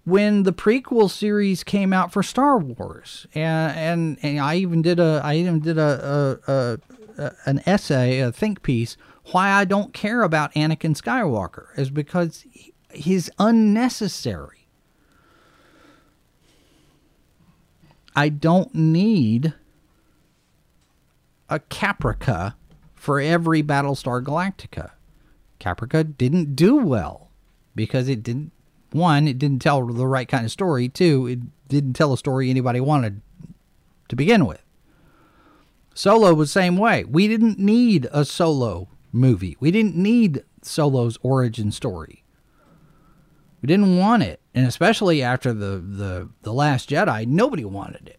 when 0.05 0.45
the 0.45 0.53
prequel 0.53 1.11
series 1.11 1.63
came 1.63 1.93
out 1.93 2.13
for 2.13 2.23
Star 2.23 2.59
Wars, 2.59 3.27
and 3.35 3.77
and, 3.77 4.19
and 4.23 4.41
I 4.41 4.57
even 4.57 4.83
did 4.83 4.99
a 4.99 5.21
I 5.23 5.37
even 5.37 5.61
did 5.61 5.79
a, 5.79 6.41
a, 6.49 6.53
a, 6.53 6.79
a 7.23 7.33
an 7.45 7.61
essay, 7.67 8.21
a 8.21 8.33
think 8.33 8.63
piece, 8.63 8.97
why 9.33 9.51
I 9.51 9.65
don't 9.65 9.93
care 9.93 10.23
about 10.23 10.55
Anakin 10.55 11.01
Skywalker 11.01 11.79
is 11.79 11.91
because 11.91 12.45
he's 12.93 13.29
unnecessary. 13.39 14.67
I 18.17 18.31
don't 18.31 18.75
need 18.75 19.55
a 21.49 21.59
Caprica 21.59 22.55
for 22.95 23.21
every 23.21 23.63
Battlestar 23.63 24.23
Galactica. 24.23 24.91
Caprica 25.61 26.17
didn't 26.17 26.55
do 26.55 26.77
well 26.77 27.31
because 27.75 28.09
it 28.09 28.23
didn't 28.23 28.53
one, 28.91 29.29
it 29.29 29.39
didn't 29.39 29.61
tell 29.61 29.87
the 29.87 30.07
right 30.07 30.29
kind 30.29 30.45
of 30.45 30.51
story. 30.51 30.89
Two, 30.89 31.27
it 31.27 31.41
didn't 31.69 31.93
tell 31.93 32.13
a 32.13 32.19
story 32.19 32.49
anybody 32.49 32.81
wanted 32.81 33.21
to 34.09 34.17
begin 34.17 34.47
with. 34.47 34.63
Solo 35.95 36.33
was 36.33 36.49
the 36.49 36.61
same 36.61 36.77
way. 36.77 37.05
We 37.05 37.29
didn't 37.29 37.59
need 37.59 38.09
a 38.13 38.25
solo 38.25 38.89
movie. 39.13 39.57
We 39.61 39.71
didn't 39.71 39.97
need 39.97 40.45
Solo's 40.63 41.19
origin 41.23 41.73
story. 41.73 42.25
We 43.61 43.67
didn't 43.67 43.99
want 43.99 44.23
it. 44.23 44.41
And 44.55 44.67
especially 44.67 45.23
after 45.23 45.53
the, 45.53 45.79
the, 45.79 46.29
the 46.43 46.53
Last 46.53 46.91
Jedi, 46.91 47.27
nobody 47.27 47.65
wanted 47.65 48.09
it. 48.09 48.18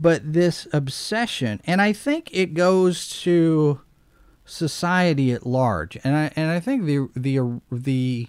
But 0.00 0.32
this 0.32 0.66
obsession, 0.72 1.60
and 1.66 1.80
I 1.82 1.92
think 1.92 2.30
it 2.32 2.54
goes 2.54 3.08
to 3.20 3.80
society 4.44 5.32
at 5.32 5.46
large. 5.46 5.98
And 6.02 6.16
I 6.16 6.32
and 6.36 6.50
I 6.50 6.58
think 6.60 6.84
the 6.84 7.08
the 7.14 7.60
the 7.70 8.28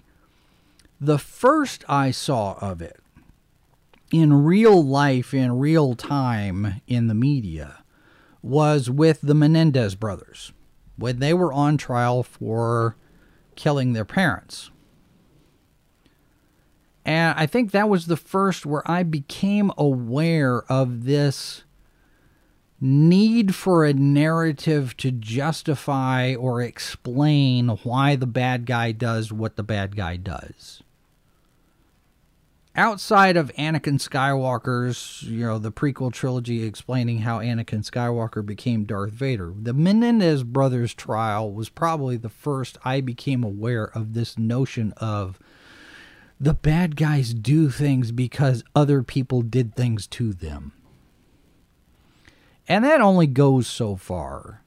the 1.00 1.18
first 1.18 1.84
I 1.88 2.10
saw 2.10 2.54
of 2.60 2.80
it 2.80 3.00
in 4.12 4.44
real 4.44 4.84
life 4.84 5.32
in 5.32 5.58
real 5.58 5.94
time 5.94 6.80
in 6.86 7.08
the 7.08 7.14
media 7.14 7.82
was 8.42 8.90
with 8.90 9.20
the 9.22 9.34
Menendez 9.34 9.94
brothers 9.94 10.52
when 10.96 11.18
they 11.18 11.32
were 11.32 11.52
on 11.52 11.78
trial 11.78 12.22
for 12.22 12.96
killing 13.56 13.92
their 13.92 14.04
parents. 14.04 14.70
And 17.04 17.34
I 17.38 17.46
think 17.46 17.72
that 17.72 17.88
was 17.88 18.06
the 18.06 18.16
first 18.16 18.64
where 18.64 18.88
I 18.88 19.02
became 19.02 19.72
aware 19.76 20.62
of 20.70 21.04
this 21.04 21.64
need 22.80 23.54
for 23.54 23.84
a 23.84 23.92
narrative 23.92 24.96
to 24.96 25.12
justify 25.12 26.34
or 26.34 26.60
explain 26.60 27.68
why 27.84 28.16
the 28.16 28.26
bad 28.26 28.66
guy 28.66 28.90
does 28.90 29.32
what 29.32 29.56
the 29.56 29.62
bad 29.62 29.94
guy 29.94 30.16
does. 30.16 30.82
Outside 32.74 33.36
of 33.36 33.52
Anakin 33.58 34.00
Skywalker's, 34.00 35.22
you 35.24 35.44
know, 35.44 35.58
the 35.58 35.70
prequel 35.70 36.10
trilogy 36.10 36.64
explaining 36.64 37.18
how 37.18 37.38
Anakin 37.38 37.88
Skywalker 37.88 38.44
became 38.44 38.84
Darth 38.84 39.12
Vader, 39.12 39.52
the 39.60 39.74
Menendez 39.74 40.42
brothers 40.42 40.94
trial 40.94 41.52
was 41.52 41.68
probably 41.68 42.16
the 42.16 42.30
first 42.30 42.78
I 42.84 43.00
became 43.02 43.44
aware 43.44 43.84
of 43.94 44.14
this 44.14 44.38
notion 44.38 44.92
of 44.96 45.38
the 46.42 46.54
bad 46.54 46.96
guys 46.96 47.32
do 47.32 47.70
things 47.70 48.10
because 48.10 48.64
other 48.74 49.00
people 49.04 49.42
did 49.42 49.76
things 49.76 50.08
to 50.08 50.32
them. 50.32 50.72
And 52.66 52.84
that 52.84 53.00
only 53.00 53.28
goes 53.28 53.68
so 53.68 53.94
far. 53.94 54.64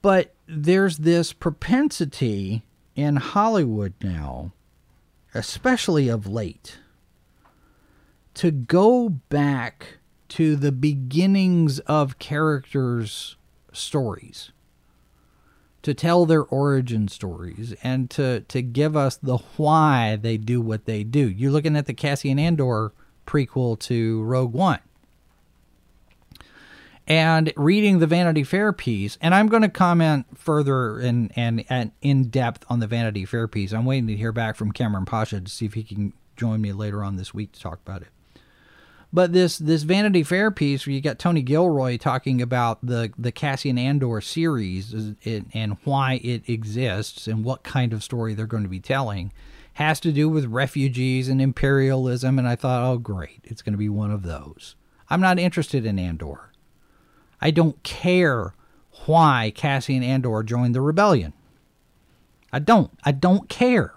But 0.00 0.34
there's 0.46 0.98
this 0.98 1.34
propensity 1.34 2.64
in 2.94 3.16
Hollywood 3.16 3.92
now, 4.02 4.52
especially 5.34 6.08
of 6.08 6.26
late, 6.26 6.78
to 8.36 8.50
go 8.50 9.10
back 9.10 9.98
to 10.28 10.56
the 10.56 10.72
beginnings 10.72 11.80
of 11.80 12.18
characters' 12.18 13.36
stories, 13.70 14.50
to 15.86 15.94
tell 15.94 16.26
their 16.26 16.42
origin 16.42 17.06
stories, 17.06 17.72
and 17.80 18.10
to, 18.10 18.40
to 18.40 18.60
give 18.60 18.96
us 18.96 19.16
the 19.18 19.36
why 19.56 20.18
they 20.20 20.36
do 20.36 20.60
what 20.60 20.84
they 20.84 21.04
do. 21.04 21.30
You're 21.30 21.52
looking 21.52 21.76
at 21.76 21.86
the 21.86 21.94
Cassian 21.94 22.40
Andor 22.40 22.92
prequel 23.24 23.78
to 23.82 24.20
Rogue 24.24 24.52
One. 24.52 24.80
And 27.06 27.52
reading 27.56 28.00
the 28.00 28.08
Vanity 28.08 28.42
Fair 28.42 28.72
piece, 28.72 29.16
and 29.20 29.32
I'm 29.32 29.46
going 29.46 29.62
to 29.62 29.68
comment 29.68 30.26
further 30.36 30.98
and, 30.98 31.30
and, 31.36 31.64
and 31.68 31.92
in 32.02 32.30
depth 32.30 32.64
on 32.68 32.80
the 32.80 32.88
Vanity 32.88 33.24
Fair 33.24 33.46
piece. 33.46 33.72
I'm 33.72 33.84
waiting 33.84 34.08
to 34.08 34.16
hear 34.16 34.32
back 34.32 34.56
from 34.56 34.72
Cameron 34.72 35.04
Pasha 35.04 35.40
to 35.40 35.48
see 35.48 35.66
if 35.66 35.74
he 35.74 35.84
can 35.84 36.12
join 36.36 36.60
me 36.60 36.72
later 36.72 37.04
on 37.04 37.14
this 37.14 37.32
week 37.32 37.52
to 37.52 37.60
talk 37.60 37.78
about 37.86 38.02
it. 38.02 38.08
But 39.12 39.32
this 39.32 39.56
this 39.58 39.82
Vanity 39.84 40.22
Fair 40.22 40.50
piece 40.50 40.86
where 40.86 40.92
you 40.92 41.00
got 41.00 41.18
Tony 41.18 41.42
Gilroy 41.42 41.96
talking 41.96 42.42
about 42.42 42.84
the 42.84 43.12
the 43.16 43.32
Cassian 43.32 43.78
Andor 43.78 44.20
series 44.20 44.92
and 44.92 45.76
why 45.84 46.20
it 46.22 46.48
exists 46.48 47.26
and 47.26 47.44
what 47.44 47.62
kind 47.62 47.92
of 47.92 48.02
story 48.04 48.34
they're 48.34 48.46
going 48.46 48.64
to 48.64 48.68
be 48.68 48.80
telling, 48.80 49.32
has 49.74 50.00
to 50.00 50.12
do 50.12 50.28
with 50.28 50.46
refugees 50.46 51.28
and 51.28 51.40
imperialism. 51.40 52.38
And 52.38 52.48
I 52.48 52.56
thought, 52.56 52.82
oh, 52.82 52.98
great, 52.98 53.40
it's 53.44 53.62
going 53.62 53.74
to 53.74 53.78
be 53.78 53.88
one 53.88 54.10
of 54.10 54.22
those. 54.22 54.74
I'm 55.08 55.20
not 55.20 55.38
interested 55.38 55.86
in 55.86 55.98
Andor. 55.98 56.50
I 57.40 57.50
don't 57.50 57.82
care 57.82 58.54
why 59.06 59.52
Cassian 59.54 60.02
Andor 60.02 60.42
joined 60.42 60.74
the 60.74 60.80
rebellion. 60.80 61.32
I 62.52 62.58
don't. 62.58 62.90
I 63.04 63.12
don't 63.12 63.48
care. 63.48 63.94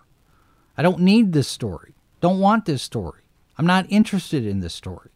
I 0.77 0.81
don't 0.81 0.99
need 0.99 1.33
this 1.33 1.47
story. 1.47 1.93
Don't 2.21 2.39
want 2.39 2.65
this 2.65 2.83
story. 2.83 3.18
I'm 3.59 3.67
not 3.67 3.85
interested 3.89 4.47
in 4.47 4.61
this 4.61 4.73
story. 4.73 5.11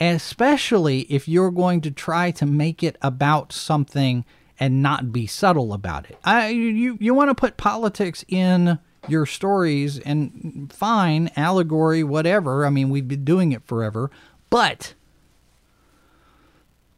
especially 0.00 1.02
if 1.02 1.28
you're 1.28 1.50
going 1.52 1.80
to 1.82 1.90
try 1.90 2.30
to 2.32 2.46
make 2.46 2.82
it 2.82 2.96
about 3.02 3.52
something 3.52 4.24
and 4.58 4.82
not 4.82 5.12
be 5.12 5.26
subtle 5.26 5.72
about 5.74 6.08
it. 6.10 6.18
I, 6.24 6.48
you 6.48 6.96
you 7.00 7.14
want 7.14 7.30
to 7.30 7.34
put 7.34 7.56
politics 7.58 8.24
in 8.28 8.78
your 9.08 9.26
stories 9.26 9.98
and 10.00 10.72
fine 10.72 11.30
allegory 11.36 12.04
whatever 12.04 12.64
i 12.64 12.70
mean 12.70 12.88
we've 12.88 13.08
been 13.08 13.24
doing 13.24 13.52
it 13.52 13.62
forever 13.64 14.10
but 14.50 14.94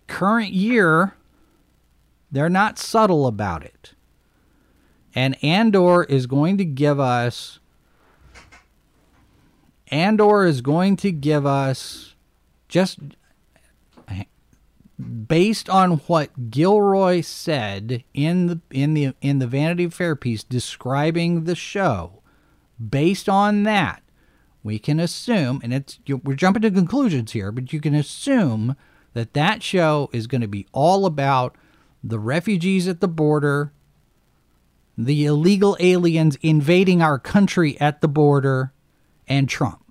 current 0.07 0.53
year 0.53 1.15
they're 2.31 2.51
not 2.51 2.79
subtle 2.79 3.27
about 3.27 3.65
it 3.65 3.95
and 5.15 5.35
andor 5.43 6.05
is 6.05 6.27
going 6.27 6.59
to 6.59 6.65
give 6.65 7.01
us 7.01 7.59
andor 9.89 10.45
is 10.45 10.61
going 10.61 10.97
to 10.97 11.13
give 11.13 11.47
us 11.47 12.15
just 12.69 12.99
based 15.29 15.69
on 15.69 15.99
what 16.07 16.51
Gilroy 16.51 17.21
said 17.21 18.05
in 18.13 18.47
the 18.47 18.61
in 18.71 18.95
the 18.95 19.15
in 19.21 19.39
the 19.39 19.47
Vanity 19.47 19.89
Fair 19.89 20.17
piece 20.17 20.45
describing 20.45 21.45
the 21.45 21.55
show, 21.55 22.23
based 22.91 23.29
on 23.29 23.65
that, 23.65 24.03
we 24.63 24.79
can 24.79 25.01
assume, 25.01 25.61
and 25.63 25.75
it's 25.75 25.99
we're 26.09 26.35
jumping 26.35 26.63
to 26.63 26.71
conclusions 26.71 27.33
here, 27.33 27.51
but 27.53 27.73
you 27.73 27.81
can 27.81 27.95
assume 27.95 28.77
that 29.15 29.35
that 29.35 29.63
show 29.63 30.11
is 30.13 30.27
going 30.27 30.41
to 30.41 30.49
be 30.49 30.67
all 30.73 31.07
about 31.07 31.57
the 32.03 32.19
refugees 32.19 32.87
at 32.87 33.01
the 33.01 33.09
border, 33.09 33.73
the 34.99 35.25
illegal 35.25 35.77
aliens 35.81 36.37
invading 36.43 37.01
our 37.01 37.19
country 37.19 37.81
at 37.81 38.01
the 38.01 38.09
border, 38.09 38.73
and 39.29 39.49
Trump. 39.49 39.85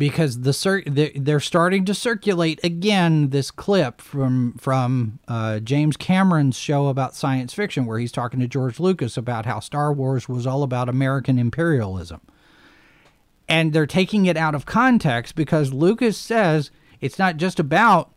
because 0.00 0.40
the 0.40 1.12
they're 1.14 1.38
starting 1.38 1.84
to 1.84 1.92
circulate 1.92 2.58
again 2.64 3.28
this 3.28 3.50
clip 3.50 4.00
from 4.00 4.54
from 4.54 5.18
uh, 5.28 5.60
James 5.60 5.94
Cameron's 5.98 6.56
show 6.56 6.88
about 6.88 7.14
science 7.14 7.52
fiction 7.52 7.84
where 7.84 7.98
he's 7.98 8.10
talking 8.10 8.40
to 8.40 8.48
George 8.48 8.80
Lucas 8.80 9.18
about 9.18 9.44
how 9.44 9.60
Star 9.60 9.92
Wars 9.92 10.26
was 10.26 10.46
all 10.46 10.62
about 10.62 10.88
American 10.88 11.38
imperialism. 11.38 12.22
And 13.46 13.74
they're 13.74 13.86
taking 13.86 14.24
it 14.24 14.38
out 14.38 14.54
of 14.54 14.64
context 14.64 15.34
because 15.34 15.74
Lucas 15.74 16.16
says 16.16 16.70
it's 17.02 17.18
not 17.18 17.36
just 17.36 17.60
about 17.60 18.10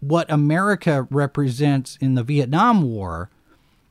what 0.00 0.30
America 0.30 1.08
represents 1.10 1.96
in 1.98 2.14
the 2.14 2.22
Vietnam 2.22 2.82
War, 2.82 3.30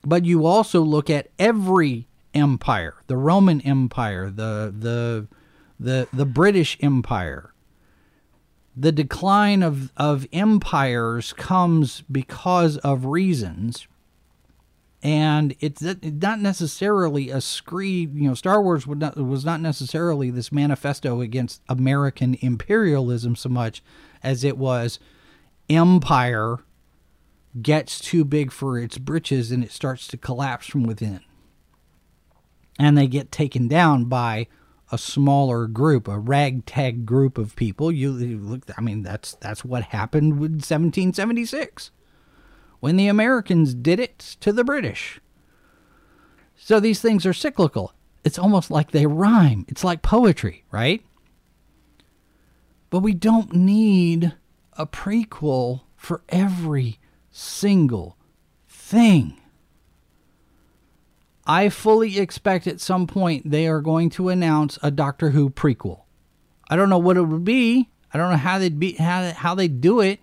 but 0.03 0.25
you 0.25 0.45
also 0.45 0.81
look 0.81 1.09
at 1.09 1.29
every 1.39 2.07
empire, 2.33 2.95
the 3.07 3.17
Roman 3.17 3.61
Empire, 3.61 4.29
the 4.29 4.73
the 4.77 5.27
the 5.79 6.07
the 6.13 6.25
British 6.25 6.77
Empire. 6.81 7.53
The 8.75 8.93
decline 8.93 9.63
of, 9.63 9.91
of 9.97 10.27
empires 10.31 11.33
comes 11.33 12.03
because 12.09 12.77
of 12.77 13.05
reasons. 13.05 13.87
and 15.03 15.55
it's 15.59 15.81
not 15.81 16.39
necessarily 16.39 17.29
a 17.31 17.41
screed. 17.41 18.13
You 18.15 18.29
know, 18.29 18.33
Star 18.35 18.61
Wars 18.61 18.85
not, 18.87 19.17
was 19.17 19.43
not 19.43 19.61
necessarily 19.61 20.29
this 20.29 20.51
manifesto 20.51 21.21
against 21.21 21.61
American 21.67 22.37
imperialism 22.41 23.35
so 23.35 23.49
much 23.49 23.83
as 24.23 24.43
it 24.43 24.57
was 24.57 24.99
empire 25.69 26.57
gets 27.59 27.99
too 27.99 28.23
big 28.23 28.51
for 28.51 28.77
its 28.77 28.97
britches 28.97 29.51
and 29.51 29.63
it 29.63 29.71
starts 29.71 30.07
to 30.07 30.17
collapse 30.17 30.67
from 30.67 30.83
within. 30.83 31.21
And 32.79 32.97
they 32.97 33.07
get 33.07 33.31
taken 33.31 33.67
down 33.67 34.05
by 34.05 34.47
a 34.91 34.97
smaller 34.97 35.67
group, 35.67 36.07
a 36.07 36.19
ragtag 36.19 37.05
group 37.05 37.37
of 37.37 37.55
people. 37.55 37.91
You, 37.91 38.17
you 38.17 38.37
look, 38.37 38.63
I 38.77 38.81
mean, 38.81 39.03
that's 39.03 39.33
that's 39.35 39.63
what 39.63 39.83
happened 39.83 40.33
with 40.33 40.51
1776 40.51 41.91
when 42.79 42.97
the 42.97 43.07
Americans 43.07 43.73
did 43.73 43.99
it 43.99 44.19
to 44.41 44.51
the 44.51 44.63
British. 44.63 45.19
So 46.55 46.79
these 46.79 47.01
things 47.01 47.25
are 47.25 47.33
cyclical. 47.33 47.93
It's 48.23 48.39
almost 48.39 48.69
like 48.69 48.91
they 48.91 49.05
rhyme. 49.05 49.65
It's 49.67 49.83
like 49.83 50.01
poetry, 50.01 50.63
right? 50.71 51.03
But 52.89 52.99
we 52.99 53.13
don't 53.13 53.53
need 53.53 54.33
a 54.73 54.85
prequel 54.85 55.81
for 55.95 56.23
every 56.29 56.99
single 57.32 58.17
thing. 58.67 59.38
I 61.46 61.70
fully 61.70 62.20
expect 62.20 62.67
at 62.67 62.80
some 62.80 63.08
point 63.08 63.50
they 63.50 63.67
are 63.67 63.82
going 63.82 64.10
to 64.12 64.30
announce 64.30 64.78
a 64.84 64.91
Doctor 64.91 65.32
Who 65.32 65.50
prequel. 65.50 66.04
I 66.70 66.76
don't 66.76 66.89
know 66.89 67.00
what 67.00 67.17
it 67.17 67.24
would 67.24 67.44
be. 67.44 67.89
I 68.13 68.17
don't 68.17 68.30
know 68.30 68.38
how 68.38 68.60
they'd 68.60 68.80
be 68.80 68.94
how 68.94 69.32
how 69.32 69.56
they 69.56 69.67
do 69.67 70.00
it. 70.00 70.20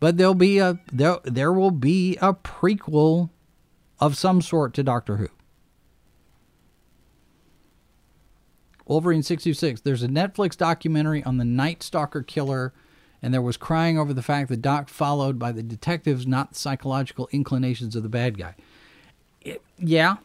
But 0.00 0.16
there'll 0.16 0.34
be 0.34 0.58
a 0.58 0.80
there 0.92 1.18
there 1.24 1.52
will 1.52 1.70
be 1.70 2.16
a 2.20 2.34
prequel 2.34 3.30
of 4.00 4.16
some 4.16 4.42
sort 4.42 4.74
to 4.74 4.82
Doctor 4.82 5.16
Who. 5.16 5.28
Wolverine 8.86 9.22
626. 9.22 9.82
There's 9.82 10.02
a 10.02 10.08
Netflix 10.08 10.56
documentary 10.56 11.22
on 11.22 11.38
the 11.38 11.44
Night 11.44 11.82
Stalker 11.82 12.22
killer, 12.22 12.72
and 13.22 13.32
there 13.32 13.40
was 13.40 13.56
crying 13.56 13.98
over 13.98 14.12
the 14.12 14.22
fact 14.22 14.48
that 14.48 14.60
Doc 14.60 14.88
followed 14.88 15.38
by 15.38 15.52
the 15.52 15.62
detectives, 15.62 16.26
not 16.26 16.52
the 16.52 16.58
psychological 16.58 17.28
inclinations 17.30 17.94
of 17.94 18.02
the 18.02 18.08
bad 18.08 18.36
guy. 18.36 18.54
It, 19.40 19.62
yeah. 19.78 20.16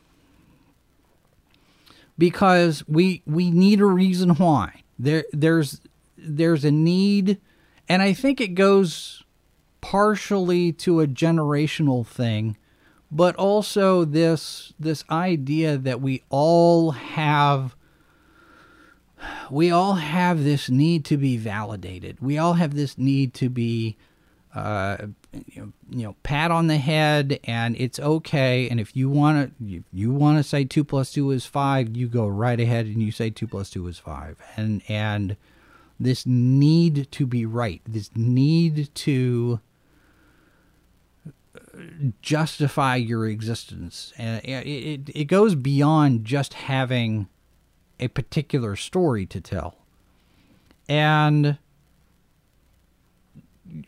Because 2.18 2.84
we 2.88 3.22
we 3.28 3.52
need 3.52 3.80
a 3.80 3.86
reason 3.86 4.32
why. 4.32 4.82
There 4.98 5.26
there's 5.32 5.80
there's 6.18 6.66
a 6.66 6.72
need 6.72 7.40
and 7.88 8.02
I 8.02 8.14
think 8.14 8.42
it 8.42 8.56
goes 8.56 9.24
partially 9.82 10.74
to 10.74 11.00
a 11.00 11.08
generational 11.08 12.06
thing, 12.06 12.58
but 13.12 13.36
also 13.36 14.04
this 14.04 14.74
this 14.80 15.04
idea 15.10 15.78
that 15.78 16.02
we 16.02 16.24
all 16.30 16.92
have 16.92 17.76
we 19.50 19.72
all 19.72 19.94
have 19.94 20.44
this 20.44 20.70
need 20.70 21.06
to 21.06 21.18
be 21.18 21.38
validated. 21.38 22.18
We 22.20 22.38
all 22.38 22.54
have 22.54 22.76
this 22.76 22.98
need 22.98 23.34
to 23.36 23.50
be 23.50 23.98
uh, 24.56 25.08
you, 25.46 25.62
know, 25.62 25.74
you 25.90 26.04
know, 26.04 26.16
pat 26.24 26.50
on 26.50 26.68
the 26.68 26.78
head, 26.78 27.40
and 27.44 27.76
it's 27.80 28.00
okay. 28.00 28.68
And 28.70 28.80
if 28.80 28.96
you 28.96 29.10
want 29.10 29.58
to, 29.60 29.84
you 29.94 30.12
want 30.12 30.38
to 30.38 30.44
say 30.44 30.66
two 30.66 30.84
plus 30.84 31.12
two 31.12 31.30
is 31.32 31.46
five, 31.46 31.96
you 31.96 32.08
go 32.08 32.28
right 32.28 32.60
ahead 32.60 32.88
and 32.88 33.02
you 33.02 33.12
say 33.12 33.30
two 33.30 33.48
plus 33.48 33.70
two 33.70 33.88
is 33.88 34.00
five. 34.00 34.38
And 34.56 34.82
and 34.88 35.38
this 36.00 36.26
need 36.26 37.12
to 37.12 37.28
be 37.28 37.46
right, 37.46 37.82
this 37.88 38.10
need 38.16 38.94
to 38.96 39.60
justify 42.22 42.96
your 42.96 43.28
existence. 43.28 44.14
And 44.18 44.44
it, 44.44 44.68
it, 44.68 45.10
it 45.14 45.26
goes 45.26 45.56
beyond 45.56 46.26
just 46.26 46.54
having 46.54 47.28
a 48.00 48.08
particular 48.08 48.76
story 48.76 49.26
to 49.28 49.42
tell. 49.42 49.76
And 50.88 51.58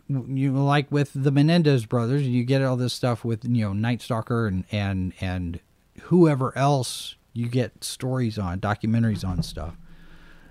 you 0.08 0.52
like 0.52 0.92
with 0.92 1.12
the 1.14 1.32
Menendez 1.32 1.86
brothers, 1.86 2.24
you 2.24 2.44
get 2.44 2.62
all 2.62 2.76
this 2.76 2.94
stuff 2.94 3.24
with 3.24 3.46
you 3.46 3.66
know 3.66 3.74
Night 3.74 4.02
Stalker 4.02 4.48
and 4.48 4.66
and 4.72 5.14
and 5.22 5.60
whoever 6.04 6.58
else 6.58 7.16
you 7.34 7.48
get 7.48 7.84
stories 7.84 8.38
on, 8.38 8.60
documentaries 8.60 9.26
on 9.26 9.42
stuff. 9.44 9.76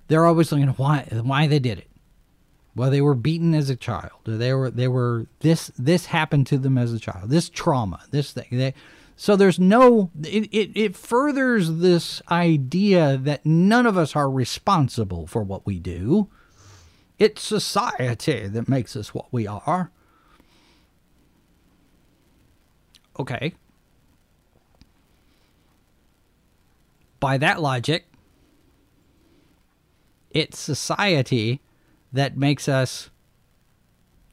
They're 0.08 0.24
always 0.24 0.50
looking 0.50 0.68
why 0.68 1.06
why 1.10 1.46
they 1.46 1.58
did 1.58 1.78
it. 1.78 1.88
Well, 2.74 2.90
they 2.90 3.00
were 3.00 3.14
beaten 3.14 3.54
as 3.54 3.70
a 3.70 3.76
child. 3.76 4.20
They 4.24 4.54
were 4.54 4.70
they 4.70 4.88
were 4.88 5.26
this 5.40 5.70
this 5.78 6.06
happened 6.06 6.46
to 6.48 6.58
them 6.58 6.78
as 6.78 6.92
a 6.92 6.98
child. 6.98 7.28
This 7.30 7.48
trauma, 7.48 8.00
this 8.10 8.32
thing. 8.32 8.46
They, 8.50 8.74
so 9.20 9.34
there's 9.34 9.58
no 9.58 10.12
it, 10.22 10.44
it, 10.54 10.70
it 10.78 10.96
furthers 10.96 11.78
this 11.78 12.22
idea 12.30 13.16
that 13.16 13.44
none 13.44 13.84
of 13.84 13.98
us 13.98 14.14
are 14.14 14.30
responsible 14.30 15.26
for 15.26 15.42
what 15.42 15.66
we 15.66 15.80
do. 15.80 16.30
It's 17.18 17.42
society 17.42 18.46
that 18.46 18.68
makes 18.68 18.94
us 18.94 19.12
what 19.12 19.26
we 19.32 19.44
are. 19.44 19.90
Okay. 23.18 23.54
By 27.18 27.38
that 27.38 27.60
logic, 27.60 28.06
it's 30.30 30.60
society 30.60 31.60
that 32.12 32.36
makes 32.36 32.68
us 32.68 33.10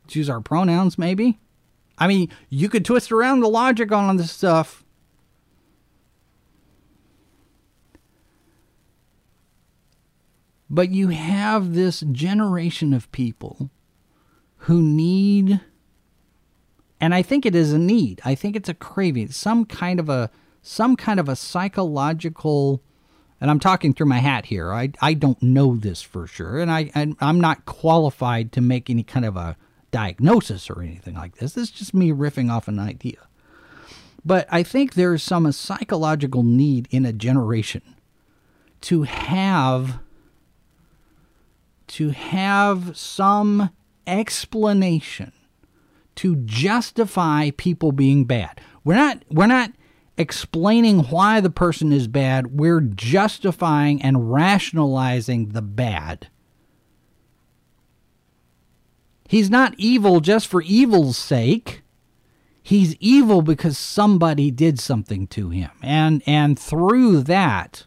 choose 0.07 0.29
our 0.29 0.41
pronouns, 0.41 0.99
maybe? 0.99 1.39
I 1.97 2.07
mean, 2.07 2.29
you 2.49 2.69
could 2.69 2.85
twist 2.85 3.11
around 3.11 3.39
the 3.39 3.49
logic 3.49 3.91
on 3.91 4.17
this 4.17 4.31
stuff. 4.31 4.83
But 10.69 10.89
you 10.89 11.09
have 11.09 11.73
this 11.73 12.01
generation 12.11 12.93
of 12.93 13.11
people 13.11 13.69
who 14.57 14.81
need, 14.81 15.61
and 16.99 17.13
I 17.13 17.21
think 17.21 17.45
it 17.45 17.55
is 17.55 17.71
a 17.71 17.77
need. 17.77 18.19
I 18.25 18.35
think 18.35 18.55
it's 18.55 18.67
a 18.67 18.73
craving, 18.73 19.29
some 19.29 19.65
kind 19.65 19.99
of 19.99 20.09
a 20.09 20.31
some 20.61 20.95
kind 20.95 21.19
of 21.19 21.29
a 21.29 21.35
psychological 21.35 22.81
and 23.39 23.51
I'm 23.51 23.59
talking 23.59 23.93
through 23.93 24.07
my 24.07 24.19
hat 24.19 24.45
here. 24.45 24.73
I, 24.73 24.91
I 25.01 25.13
don't 25.13 25.41
know 25.43 25.75
this 25.75 26.01
for 26.01 26.25
sure, 26.25 26.59
and 26.59 26.71
I, 26.71 26.89
I 26.95 27.13
I'm 27.19 27.39
not 27.39 27.65
qualified 27.65 28.51
to 28.53 28.61
make 28.61 28.89
any 28.89 29.03
kind 29.03 29.25
of 29.25 29.35
a 29.37 29.57
diagnosis 29.95 30.69
or 30.69 30.81
anything 30.81 31.15
like 31.15 31.37
this. 31.37 31.53
This 31.53 31.69
is 31.69 31.71
just 31.71 31.93
me 31.93 32.11
riffing 32.11 32.51
off 32.51 32.67
an 32.67 32.79
idea. 32.79 33.29
But 34.25 34.45
I 34.51 34.61
think 34.61 34.93
there's 34.93 35.23
some 35.23 35.49
psychological 35.53 36.43
need 36.43 36.89
in 36.91 37.05
a 37.05 37.13
generation 37.13 37.81
to 38.81 39.03
have 39.03 39.99
to 41.87 42.09
have 42.09 42.97
some 42.97 43.69
explanation 44.05 45.31
to 46.15 46.35
justify 46.35 47.51
people 47.51 47.93
being 47.93 48.25
bad. 48.25 48.59
We're 48.83 48.95
not 48.95 49.23
we're 49.29 49.47
not 49.47 49.71
explaining 50.17 51.03
why 51.03 51.39
the 51.39 51.49
person 51.49 51.93
is 51.93 52.09
bad, 52.09 52.47
we're 52.47 52.81
justifying 52.81 54.01
and 54.01 54.29
rationalizing 54.29 55.49
the 55.53 55.61
bad. 55.61 56.27
He's 59.27 59.49
not 59.49 59.73
evil 59.77 60.19
just 60.19 60.47
for 60.47 60.61
evil's 60.61 61.17
sake. 61.17 61.81
He's 62.61 62.95
evil 62.95 63.41
because 63.41 63.77
somebody 63.77 64.51
did 64.51 64.79
something 64.79 65.27
to 65.27 65.49
him. 65.49 65.71
And 65.81 66.23
and 66.25 66.57
through 66.57 67.23
that 67.23 67.85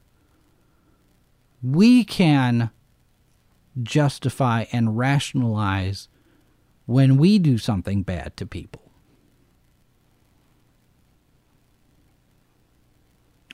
we 1.63 2.05
can 2.05 2.71
justify 3.83 4.65
and 4.73 4.97
rationalize 4.97 6.09
when 6.87 7.17
we 7.17 7.39
do 7.39 7.59
something 7.59 8.03
bad 8.03 8.37
to 8.37 8.47
people. 8.47 8.89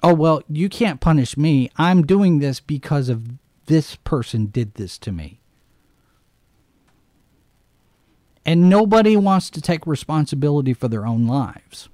oh, 0.05 0.13
well, 0.13 0.43
you 0.49 0.69
can't 0.69 1.01
punish 1.01 1.37
me. 1.37 1.71
I'm 1.77 2.05
doing 2.05 2.39
this 2.39 2.61
because 2.61 3.09
of 3.09 3.27
this 3.67 3.97
person 3.97 4.47
did 4.47 4.75
this 4.75 4.99
to 4.99 5.11
me. 5.11 5.41
And 8.47 8.69
nobody 8.69 9.17
wants 9.17 9.49
to 9.51 9.61
take 9.61 9.87
responsibility 9.87 10.75
for 10.75 10.89
their 10.89 11.07
own 11.07 11.27
lives. 11.27 11.89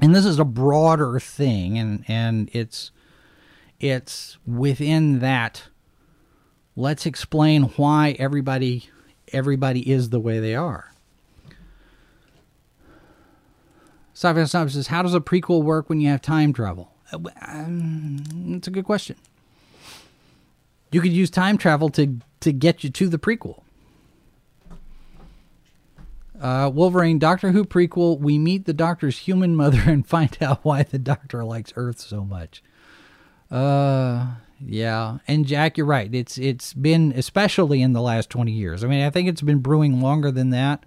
And 0.00 0.14
this 0.14 0.24
is 0.24 0.38
a 0.38 0.44
broader 0.44 1.18
thing 1.18 1.78
and 1.78 2.04
and 2.06 2.50
it's 2.52 2.92
it's 3.80 4.38
within 4.46 5.20
that 5.20 5.64
let's 6.76 7.06
explain 7.06 7.64
why 7.76 8.14
everybody 8.18 8.88
everybody 9.32 9.90
is 9.90 10.10
the 10.10 10.20
way 10.20 10.38
they 10.38 10.54
are. 10.54 10.92
Sci-fi 14.14 14.44
says, 14.44 14.88
how 14.88 15.02
does 15.02 15.14
a 15.14 15.20
prequel 15.20 15.62
work 15.62 15.88
when 15.88 16.00
you 16.00 16.08
have 16.08 16.20
time 16.20 16.52
travel? 16.52 16.92
Um, 17.12 18.24
it's 18.56 18.66
a 18.66 18.70
good 18.70 18.84
question. 18.84 19.16
You 20.90 21.00
could 21.00 21.12
use 21.12 21.30
time 21.30 21.58
travel 21.58 21.88
to 21.90 22.18
to 22.40 22.52
get 22.52 22.82
you 22.82 22.90
to 22.90 23.08
the 23.08 23.18
prequel. 23.18 23.62
Uh, 26.40 26.70
Wolverine 26.72 27.18
Doctor 27.18 27.52
Who 27.52 27.64
prequel. 27.64 28.18
We 28.18 28.38
meet 28.38 28.64
the 28.64 28.72
Doctor's 28.72 29.18
human 29.18 29.56
mother 29.56 29.82
and 29.86 30.06
find 30.06 30.36
out 30.40 30.64
why 30.64 30.82
the 30.82 30.98
Doctor 30.98 31.44
likes 31.44 31.72
Earth 31.76 32.00
so 32.00 32.24
much. 32.24 32.62
Uh, 33.50 34.34
yeah, 34.60 35.18
and 35.26 35.46
Jack, 35.46 35.76
you're 35.76 35.86
right. 35.86 36.12
It's 36.14 36.38
it's 36.38 36.74
been 36.74 37.12
especially 37.16 37.82
in 37.82 37.92
the 37.92 38.02
last 38.02 38.30
20 38.30 38.52
years. 38.52 38.84
I 38.84 38.88
mean, 38.88 39.02
I 39.02 39.10
think 39.10 39.28
it's 39.28 39.42
been 39.42 39.60
brewing 39.60 40.00
longer 40.00 40.30
than 40.30 40.50
that. 40.50 40.84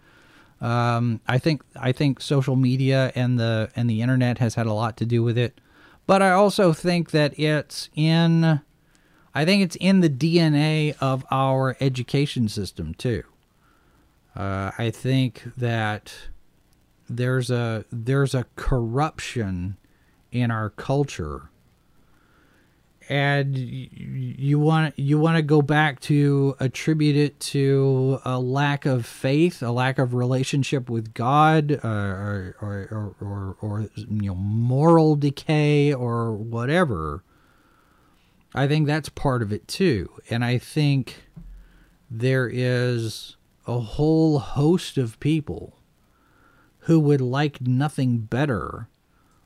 Um, 0.59 1.21
I 1.27 1.39
think 1.39 1.63
I 1.75 1.91
think 1.91 2.21
social 2.21 2.55
media 2.55 3.11
and 3.15 3.39
the 3.39 3.71
and 3.75 3.89
the 3.89 4.01
internet 4.01 4.37
has 4.37 4.55
had 4.55 4.67
a 4.67 4.73
lot 4.73 4.95
to 4.97 5.05
do 5.05 5.23
with 5.23 5.37
it, 5.37 5.59
but 6.05 6.21
I 6.21 6.31
also 6.31 6.71
think 6.71 7.11
that 7.11 7.37
it's 7.39 7.89
in, 7.95 8.61
I 9.33 9.45
think 9.45 9.63
it's 9.63 9.77
in 9.77 10.01
the 10.01 10.09
DNA 10.09 10.95
of 11.01 11.25
our 11.31 11.75
education 11.79 12.47
system 12.47 12.93
too. 12.93 13.23
Uh, 14.35 14.71
I 14.77 14.91
think 14.91 15.43
that 15.57 16.13
there's 17.09 17.51
a 17.51 17.85
there's 17.91 18.33
a 18.33 18.45
corruption 18.55 19.77
in 20.31 20.49
our 20.49 20.69
culture 20.69 21.49
and 23.11 23.57
you 23.57 24.57
want 24.57 24.97
you 24.97 25.19
want 25.19 25.35
to 25.35 25.41
go 25.41 25.61
back 25.61 25.99
to 25.99 26.55
attribute 26.61 27.17
it 27.17 27.37
to 27.41 28.21
a 28.23 28.39
lack 28.39 28.85
of 28.85 29.05
faith, 29.05 29.61
a 29.61 29.71
lack 29.71 29.99
of 29.99 30.13
relationship 30.13 30.89
with 30.89 31.13
God, 31.13 31.73
uh, 31.83 31.87
or, 31.87 32.55
or, 32.61 32.87
or, 32.89 33.15
or, 33.19 33.57
or 33.59 33.89
you 33.97 34.29
know 34.29 34.35
moral 34.35 35.17
decay 35.17 35.93
or 35.93 36.31
whatever. 36.31 37.21
I 38.55 38.65
think 38.65 38.87
that's 38.87 39.09
part 39.09 39.41
of 39.41 39.51
it 39.51 39.67
too, 39.67 40.09
and 40.29 40.45
I 40.45 40.57
think 40.57 41.27
there 42.09 42.49
is 42.49 43.35
a 43.71 43.79
whole 43.79 44.39
host 44.39 44.97
of 44.97 45.19
people 45.19 45.77
who 46.85 46.99
would 46.99 47.21
like 47.21 47.61
nothing 47.61 48.17
better 48.19 48.87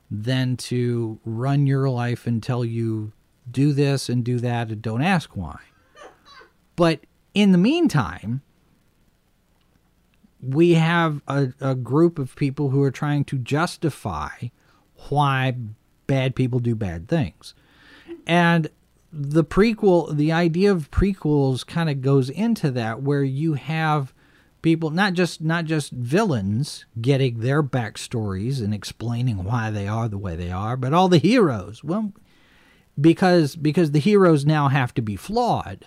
than 0.09 0.55
to 0.55 1.19
run 1.25 1.67
your 1.67 1.89
life 1.89 2.25
and 2.25 2.41
tell 2.41 2.63
you 2.63 3.11
do 3.49 3.73
this 3.73 4.09
and 4.09 4.23
do 4.23 4.39
that 4.39 4.69
and 4.69 4.81
don't 4.81 5.01
ask 5.01 5.35
why. 5.35 5.59
But 6.75 7.01
in 7.33 7.51
the 7.51 7.57
meantime, 7.57 8.41
we 10.41 10.73
have 10.73 11.21
a, 11.27 11.53
a 11.59 11.75
group 11.75 12.17
of 12.17 12.35
people 12.35 12.69
who 12.69 12.81
are 12.81 12.91
trying 12.91 13.25
to 13.25 13.37
justify 13.37 14.29
why 15.09 15.55
bad 16.07 16.35
people 16.35 16.59
do 16.59 16.75
bad 16.75 17.07
things. 17.07 17.53
And 18.25 18.69
the 19.11 19.43
prequel, 19.43 20.15
the 20.15 20.31
idea 20.31 20.71
of 20.71 20.91
prequels 20.91 21.65
kind 21.65 21.89
of 21.89 22.01
goes 22.01 22.29
into 22.29 22.71
that 22.71 23.01
where 23.01 23.23
you 23.23 23.53
have 23.53 24.13
people 24.65 24.89
not 24.89 25.13
just 25.13 25.41
not 25.41 25.65
just 25.65 25.91
villains 25.91 26.85
getting 26.99 27.39
their 27.39 27.61
backstories 27.61 28.61
and 28.61 28.73
explaining 28.73 29.43
why 29.43 29.69
they 29.69 29.87
are 29.87 30.09
the 30.09 30.17
way 30.17 30.35
they 30.35 30.51
are, 30.51 30.75
but 30.75 30.91
all 30.91 31.07
the 31.07 31.19
heroes. 31.19 31.83
Well, 31.83 32.11
because 32.99 33.55
because 33.55 33.91
the 33.91 33.99
heroes 33.99 34.43
now 34.43 34.67
have 34.69 34.91
to 34.95 35.01
be 35.03 35.15
flawed 35.15 35.85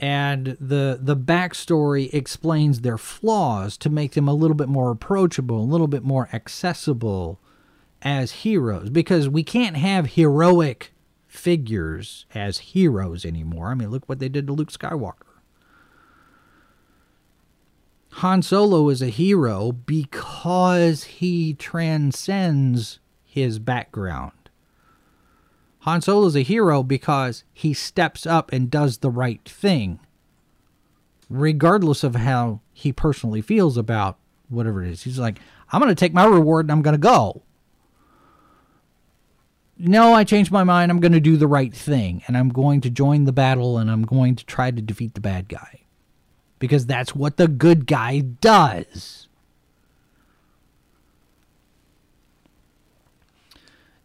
and 0.00 0.56
the 0.58 0.98
the 1.00 1.16
backstory 1.16 2.12
explains 2.14 2.80
their 2.80 2.98
flaws 2.98 3.76
to 3.76 3.90
make 3.90 4.12
them 4.12 4.28
a 4.28 4.34
little 4.34 4.56
bit 4.56 4.68
more 4.68 4.90
approachable, 4.90 5.60
a 5.60 5.62
little 5.62 5.86
bit 5.86 6.02
more 6.02 6.30
accessible 6.32 7.38
as 8.00 8.32
heroes 8.32 8.88
because 8.88 9.28
we 9.28 9.42
can't 9.42 9.76
have 9.76 10.12
heroic 10.12 10.92
figures 11.36 12.26
as 12.34 12.58
heroes 12.58 13.24
anymore. 13.24 13.68
I 13.68 13.74
mean, 13.74 13.90
look 13.90 14.08
what 14.08 14.18
they 14.18 14.28
did 14.28 14.46
to 14.46 14.52
Luke 14.52 14.72
Skywalker. 14.72 15.22
Han 18.14 18.40
Solo 18.40 18.88
is 18.88 19.02
a 19.02 19.08
hero 19.08 19.72
because 19.72 21.04
he 21.04 21.52
transcends 21.52 22.98
his 23.22 23.58
background. 23.58 24.32
Han 25.80 26.00
Solo 26.00 26.26
is 26.26 26.34
a 26.34 26.42
hero 26.42 26.82
because 26.82 27.44
he 27.52 27.74
steps 27.74 28.26
up 28.26 28.50
and 28.52 28.70
does 28.70 28.98
the 28.98 29.10
right 29.10 29.46
thing, 29.46 30.00
regardless 31.28 32.02
of 32.02 32.14
how 32.14 32.60
he 32.72 32.92
personally 32.92 33.42
feels 33.42 33.76
about 33.76 34.18
whatever 34.48 34.82
it 34.82 34.90
is. 34.90 35.02
He's 35.02 35.18
like, 35.18 35.38
I'm 35.70 35.80
going 35.80 35.94
to 35.94 35.98
take 35.98 36.14
my 36.14 36.24
reward 36.24 36.64
and 36.64 36.72
I'm 36.72 36.82
going 36.82 36.94
to 36.94 36.98
go. 36.98 37.42
No, 39.78 40.14
I 40.14 40.24
changed 40.24 40.50
my 40.50 40.64
mind. 40.64 40.90
I'm 40.90 41.00
going 41.00 41.12
to 41.12 41.20
do 41.20 41.36
the 41.36 41.46
right 41.46 41.74
thing 41.74 42.22
and 42.26 42.36
I'm 42.36 42.48
going 42.48 42.80
to 42.82 42.90
join 42.90 43.24
the 43.24 43.32
battle 43.32 43.76
and 43.78 43.90
I'm 43.90 44.02
going 44.02 44.34
to 44.36 44.46
try 44.46 44.70
to 44.70 44.80
defeat 44.80 45.14
the 45.14 45.20
bad 45.20 45.48
guy. 45.48 45.80
Because 46.58 46.86
that's 46.86 47.14
what 47.14 47.36
the 47.36 47.48
good 47.48 47.86
guy 47.86 48.20
does. 48.20 49.28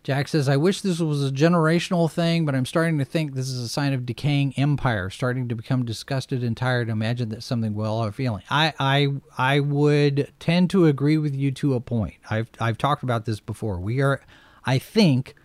Jack 0.03 0.27
says, 0.27 0.49
I 0.49 0.57
wish 0.57 0.81
this 0.81 0.99
was 0.99 1.23
a 1.25 1.31
generational 1.31 2.11
thing, 2.11 2.43
but 2.43 2.55
I'm 2.55 2.65
starting 2.65 2.97
to 2.97 3.05
think 3.05 3.33
this 3.33 3.47
is 3.47 3.59
a 3.59 3.69
sign 3.69 3.93
of 3.93 4.05
decaying 4.05 4.55
empire, 4.57 5.11
starting 5.11 5.47
to 5.47 5.55
become 5.55 5.85
disgusted 5.85 6.43
and 6.43 6.57
tired. 6.57 6.89
Imagine 6.89 7.29
that 7.29 7.43
something 7.43 7.75
we 7.75 7.85
all 7.85 8.03
are 8.03 8.11
feeling. 8.11 8.41
I, 8.49 8.73
I, 8.79 9.09
I 9.37 9.59
would 9.59 10.33
tend 10.39 10.71
to 10.71 10.87
agree 10.87 11.19
with 11.19 11.35
you 11.35 11.51
to 11.51 11.75
a 11.75 11.79
point. 11.79 12.15
I've, 12.29 12.49
I've 12.59 12.79
talked 12.79 13.03
about 13.03 13.25
this 13.25 13.39
before. 13.39 13.79
We 13.79 14.01
are, 14.01 14.21
I 14.65 14.79
think, 14.79 15.35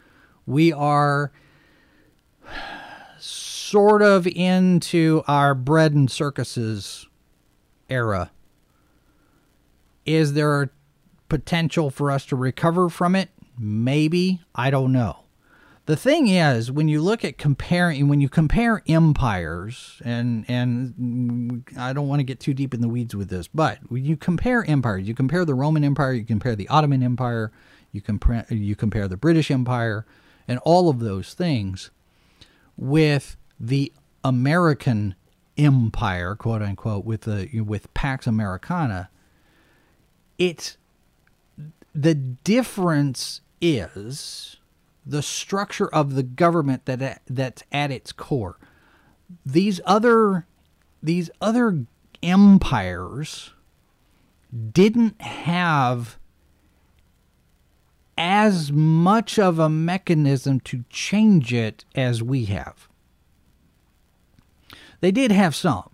we 0.47 0.73
are 0.73 1.33
sort 3.19 4.03
of 4.03 4.27
into 4.27 5.23
our 5.27 5.55
bread 5.55 5.93
and 5.93 6.11
circuses 6.11 7.07
era. 7.89 8.31
Is 10.05 10.35
there 10.35 10.71
potential 11.29 11.91
for 11.91 12.11
us 12.11 12.25
to 12.27 12.37
recover 12.37 12.89
from 12.89 13.17
it? 13.17 13.31
Maybe. 13.59 14.41
I 14.55 14.71
don't 14.71 14.93
know. 14.93 15.25
The 15.87 15.97
thing 15.97 16.27
is, 16.27 16.71
when 16.73 16.89
you 16.89 17.01
look 17.01 17.25
at 17.25 17.39
comparing, 17.39 18.09
when 18.09 18.21
you 18.21 18.29
compare 18.29 18.83
empires, 18.89 20.03
and 20.05 20.45
and 20.49 21.65
I 21.79 21.93
don't 21.93 22.09
want 22.09 22.19
to 22.19 22.25
get 22.25 22.41
too 22.41 22.55
deep 22.55 22.75
in 22.75 22.81
the 22.81 22.89
weeds 22.89 23.15
with 23.15 23.29
this, 23.29 23.47
but 23.47 23.79
when 23.89 24.05
you 24.05 24.17
compare 24.17 24.69
empires, 24.69 25.07
you 25.07 25.15
compare 25.15 25.45
the 25.45 25.55
Roman 25.55 25.85
Empire, 25.85 26.13
you 26.13 26.25
compare 26.25 26.57
the 26.57 26.69
Ottoman 26.69 27.05
Empire, 27.05 27.53
you 27.93 28.01
compare 28.01 28.47
you 28.51 28.75
compare 28.75 29.07
the 29.07 29.17
British 29.17 29.49
Empire, 29.49 30.05
and 30.49 30.59
all 30.61 30.89
of 30.89 31.01
those 31.01 31.35
things 31.35 31.91
with 32.77 33.37
the 33.59 33.93
American 34.25 35.15
empire, 35.57 36.35
quote 36.35 36.63
unquote, 36.63 37.05
with 37.05 37.23
the 37.23 37.61
with 37.61 37.93
Pax 37.95 38.27
Americana. 38.27 39.11
It's 40.39 40.77
the 41.95 42.15
difference 42.15 43.41
is 43.61 44.57
the 45.07 45.23
structure 45.23 45.89
of 45.89 46.15
the 46.15 46.23
government 46.23 46.85
that 46.87 47.23
that's 47.27 47.63
at 47.73 47.91
its 47.91 48.13
core. 48.13 48.59
These 49.45 49.81
other 49.85 50.47
these 51.03 51.31
other 51.41 51.87
empires 52.23 53.53
didn't 54.73 55.21
have 55.21 56.19
as 58.19 58.73
much 58.73 59.39
of 59.39 59.59
a 59.59 59.69
mechanism 59.69 60.61
to 60.61 60.85
change 60.89 61.53
it 61.53 61.85
as 61.95 62.23
we 62.23 62.47
have. 62.47 62.89
They 65.01 65.11
did 65.11 65.31
have 65.31 65.55
some. 65.55 65.91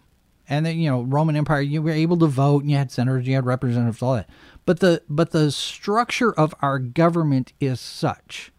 And 0.49 0.67
then, 0.67 0.79
you 0.79 0.91
know, 0.91 1.03
Roman 1.03 1.37
Empire, 1.37 1.61
you 1.61 1.83
were 1.83 1.91
able 1.91 2.19
to 2.19 2.27
vote 2.27 2.63
and 2.63 2.71
you 2.71 2.77
had 2.77 2.91
senators, 2.91 3.27
you 3.27 3.35
had 3.35 3.47
representatives, 3.47 4.03
all 4.03 4.15
that. 4.15 4.29
But 4.65 4.81
the 4.81 5.03
but 5.09 5.31
the 5.31 5.51
structure 5.51 6.33
of 6.33 6.55
our 6.61 6.79
government 6.79 7.53
is 7.59 7.81
such 7.81 8.53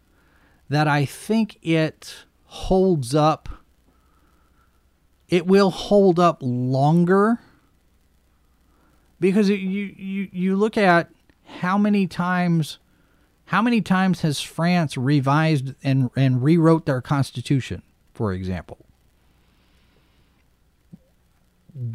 that 0.68 0.88
I 0.88 1.04
think 1.04 1.58
it 1.62 2.24
holds 2.44 3.14
up 3.14 3.48
it 5.28 5.46
will 5.46 5.70
hold 5.70 6.20
up 6.20 6.38
longer 6.40 7.40
because 9.18 9.48
you 9.48 9.56
you 9.56 10.28
you 10.30 10.56
look 10.56 10.76
at 10.76 11.10
how 11.58 11.78
many 11.78 12.06
times 12.06 12.78
how 13.46 13.62
many 13.62 13.80
times 13.80 14.22
has 14.22 14.40
France 14.40 14.96
revised 14.96 15.74
and 15.82 16.10
and 16.16 16.42
rewrote 16.42 16.86
their 16.86 17.00
constitution 17.00 17.82
for 18.12 18.32
example 18.32 18.78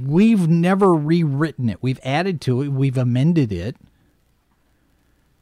we've 0.01 0.47
never 0.47 0.93
rewritten 0.93 1.69
it 1.69 1.77
we've 1.81 1.99
added 2.03 2.41
to 2.41 2.61
it 2.61 2.69
we've 2.69 2.97
amended 2.97 3.51
it 3.51 3.75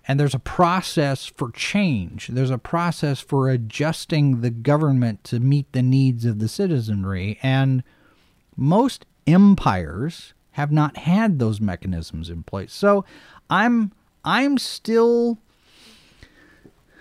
and 0.07 0.17
there's 0.17 0.33
a 0.33 0.39
process 0.39 1.25
for 1.25 1.51
change. 1.51 2.27
There's 2.27 2.49
a 2.49 2.57
process 2.57 3.19
for 3.19 3.49
adjusting 3.49 4.39
the 4.39 4.49
government 4.49 5.25
to 5.25 5.39
meet 5.41 5.73
the 5.73 5.81
needs 5.81 6.23
of 6.23 6.39
the 6.39 6.47
citizenry. 6.47 7.37
And 7.43 7.83
most 8.55 9.05
empires 9.27 10.33
have 10.51 10.71
not 10.71 10.97
had 10.97 11.39
those 11.39 11.59
mechanisms 11.59 12.29
in 12.29 12.43
place. 12.43 12.73
So 12.73 13.03
I'm 13.49 13.91
I'm 14.23 14.57
still 14.57 15.39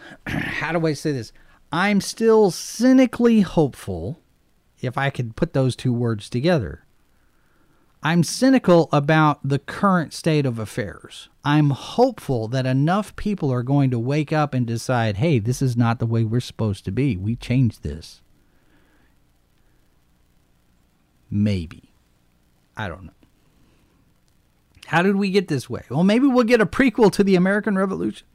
how 0.26 0.72
do 0.72 0.86
I 0.86 0.92
say 0.92 1.12
this? 1.12 1.32
I'm 1.72 2.00
still 2.00 2.50
cynically 2.50 3.40
hopeful 3.40 4.20
if 4.80 4.96
I 4.96 5.10
could 5.10 5.36
put 5.36 5.52
those 5.52 5.74
two 5.76 5.92
words 5.92 6.30
together. 6.30 6.84
I'm 8.02 8.22
cynical 8.22 8.88
about 8.92 9.40
the 9.42 9.58
current 9.58 10.12
state 10.12 10.46
of 10.46 10.58
affairs. 10.58 11.28
I'm 11.44 11.70
hopeful 11.70 12.46
that 12.48 12.64
enough 12.66 13.16
people 13.16 13.52
are 13.52 13.64
going 13.64 13.90
to 13.90 13.98
wake 13.98 14.32
up 14.32 14.54
and 14.54 14.66
decide, 14.66 15.16
hey, 15.16 15.38
this 15.38 15.60
is 15.60 15.76
not 15.76 15.98
the 15.98 16.06
way 16.06 16.22
we're 16.22 16.40
supposed 16.40 16.84
to 16.84 16.92
be. 16.92 17.16
We 17.16 17.34
changed 17.34 17.82
this. 17.82 18.20
Maybe. 21.30 21.90
I 22.76 22.88
don't 22.88 23.06
know. 23.06 23.12
How 24.86 25.02
did 25.02 25.16
we 25.16 25.30
get 25.30 25.48
this 25.48 25.68
way? 25.68 25.82
Well, 25.90 26.04
maybe 26.04 26.28
we'll 26.28 26.44
get 26.44 26.60
a 26.60 26.66
prequel 26.66 27.10
to 27.12 27.24
the 27.24 27.34
American 27.34 27.76
Revolution. 27.76 28.26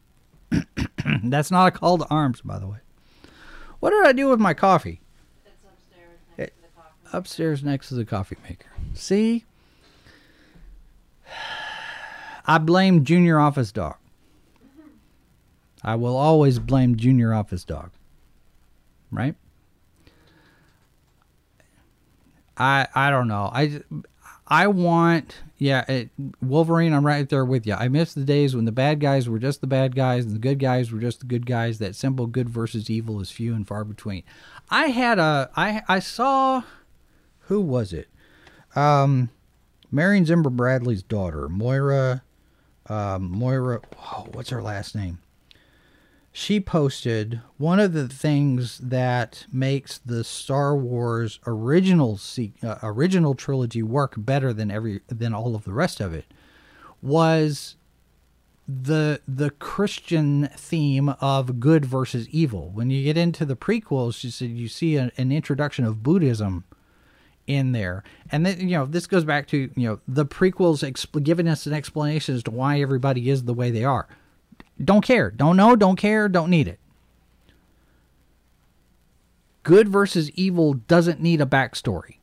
That's 1.24 1.52
not 1.52 1.68
a 1.68 1.72
call 1.72 1.98
to 1.98 2.06
arms, 2.10 2.42
by 2.42 2.60
the 2.60 2.68
way. 2.68 2.78
What 3.80 3.92
did 3.92 4.06
I 4.06 4.14
do 4.14 4.30
with 4.30 4.40
my 4.40 4.54
coffee? 4.54 5.02
It's 5.46 5.56
upstairs 5.66 6.20
next 6.38 6.40
eh, 6.40 6.46
to 6.46 6.62
the 6.62 6.68
coffee. 6.76 7.18
Upstairs 7.18 7.64
next 7.64 7.90
to 7.90 7.96
the 7.96 8.06
coffee 8.06 8.38
maker. 8.44 8.70
See? 8.94 9.46
I 12.46 12.58
blame 12.58 13.06
Junior 13.06 13.40
Office 13.40 13.72
Dog. 13.72 13.96
I 15.84 15.96
will 15.96 16.16
always 16.16 16.60
blame 16.60 16.96
Junior 16.96 17.34
Office 17.34 17.64
Dog. 17.64 17.92
Right? 19.12 19.36
I 22.58 22.88
I 22.94 23.10
don't 23.10 23.28
know. 23.28 23.50
I 23.52 23.82
I 24.48 24.68
want 24.68 25.42
yeah, 25.62 25.86
it, 25.88 26.10
Wolverine. 26.42 26.92
I'm 26.92 27.06
right 27.06 27.30
there 27.30 27.46
with 27.46 27.68
you. 27.68 27.76
I 27.76 27.88
miss 27.88 28.16
the 28.16 28.24
days 28.24 28.56
when 28.56 28.66
the 28.66 28.72
bad 28.72 29.00
guys 29.00 29.30
were 29.30 29.38
just 29.38 29.62
the 29.62 29.68
bad 29.68 29.96
guys 29.96 30.26
and 30.26 30.34
the 30.34 30.40
good 30.40 30.58
guys 30.58 30.92
were 30.92 30.98
just 30.98 31.20
the 31.20 31.28
good 31.28 31.46
guys. 31.46 31.78
That 31.78 31.96
simple 31.96 32.26
good 32.26 32.50
versus 32.50 32.90
evil 32.90 33.22
is 33.22 33.30
few 33.30 33.54
and 33.54 33.68
far 33.68 33.84
between. 33.84 34.24
I 34.72 34.88
had 34.88 35.20
a 35.20 35.52
I 35.56 35.84
I 35.88 36.00
saw 36.00 36.64
who 37.42 37.62
was 37.62 37.94
it? 37.94 38.08
Um, 38.76 39.30
Marion 39.92 40.26
Zimmer 40.26 40.50
Bradley's 40.50 41.04
daughter, 41.04 41.48
Moira. 41.48 42.24
Um, 42.88 43.30
Moira. 43.30 43.82
Oh, 44.00 44.30
what's 44.32 44.50
her 44.50 44.64
last 44.64 44.96
name? 44.96 45.20
She 46.34 46.62
posted 46.62 47.42
one 47.58 47.80
of 47.80 47.92
the 47.92 48.08
things 48.08 48.78
that 48.78 49.46
makes 49.52 49.98
the 49.98 50.24
Star 50.24 50.76
Wars 50.76 51.40
original 51.46 52.20
uh, 52.64 52.78
original 52.84 53.36
trilogy 53.36 53.84
work 53.84 54.14
better 54.18 54.54
than 54.54 54.72
every 54.72 55.02
than 55.08 55.34
all 55.34 55.56
of 55.56 55.66
the 55.66 55.74
rest 55.74 56.00
of 56.00 56.14
it 56.14 56.26
was 57.02 57.76
the 58.68 59.20
the 59.28 59.50
Christian 59.50 60.50
theme 60.56 61.10
of 61.20 61.60
good 61.60 61.86
versus 61.86 62.30
evil. 62.30 62.70
When 62.70 62.90
you 62.90 63.04
get 63.04 63.18
into 63.18 63.46
the 63.46 63.56
prequels, 63.56 64.16
she 64.16 64.32
said 64.32 64.52
you 64.52 64.70
see 64.70 64.96
a, 64.96 65.12
an 65.18 65.32
introduction 65.32 65.84
of 65.84 66.04
Buddhism 66.04 66.64
in 67.48 67.74
there, 67.74 68.04
and 68.32 68.46
then 68.46 68.70
you 68.70 68.78
know 68.78 68.86
this 68.86 69.08
goes 69.08 69.26
back 69.26 69.48
to 69.48 69.70
you 69.76 69.90
know 69.90 70.00
the 70.08 70.26
prequels 70.26 70.90
exp- 70.90 71.24
giving 71.24 71.48
us 71.48 71.66
an 71.66 71.74
explanation 71.74 72.36
as 72.36 72.44
to 72.44 72.52
why 72.52 72.80
everybody 72.80 73.30
is 73.30 73.44
the 73.44 73.54
way 73.54 73.70
they 73.70 73.84
are. 73.84 74.08
Don't 74.86 75.04
care, 75.04 75.32
don't 75.32 75.58
know, 75.58 75.76
don't 75.76 75.96
care, 75.96 76.28
don't 76.28 76.50
need 76.50 76.68
it. 76.68 76.80
Good 79.64 79.88
versus 79.90 80.32
evil 80.32 80.74
doesn't 80.74 81.22
need 81.22 81.40
a 81.42 81.46
backstory. 81.46 82.18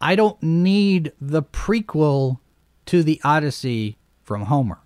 I 0.00 0.14
don't 0.14 0.40
need 0.42 1.12
the 1.20 1.42
prequel 1.42 2.38
to 2.86 3.02
the 3.02 3.20
Odyssey 3.24 3.98
from 4.22 4.42
Homer. 4.42 4.78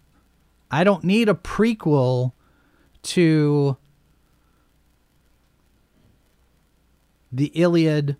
I 0.70 0.84
don't 0.84 1.04
need 1.04 1.28
a 1.28 1.34
prequel 1.34 2.32
to 3.02 3.76
the 7.32 7.46
Iliad 7.54 8.16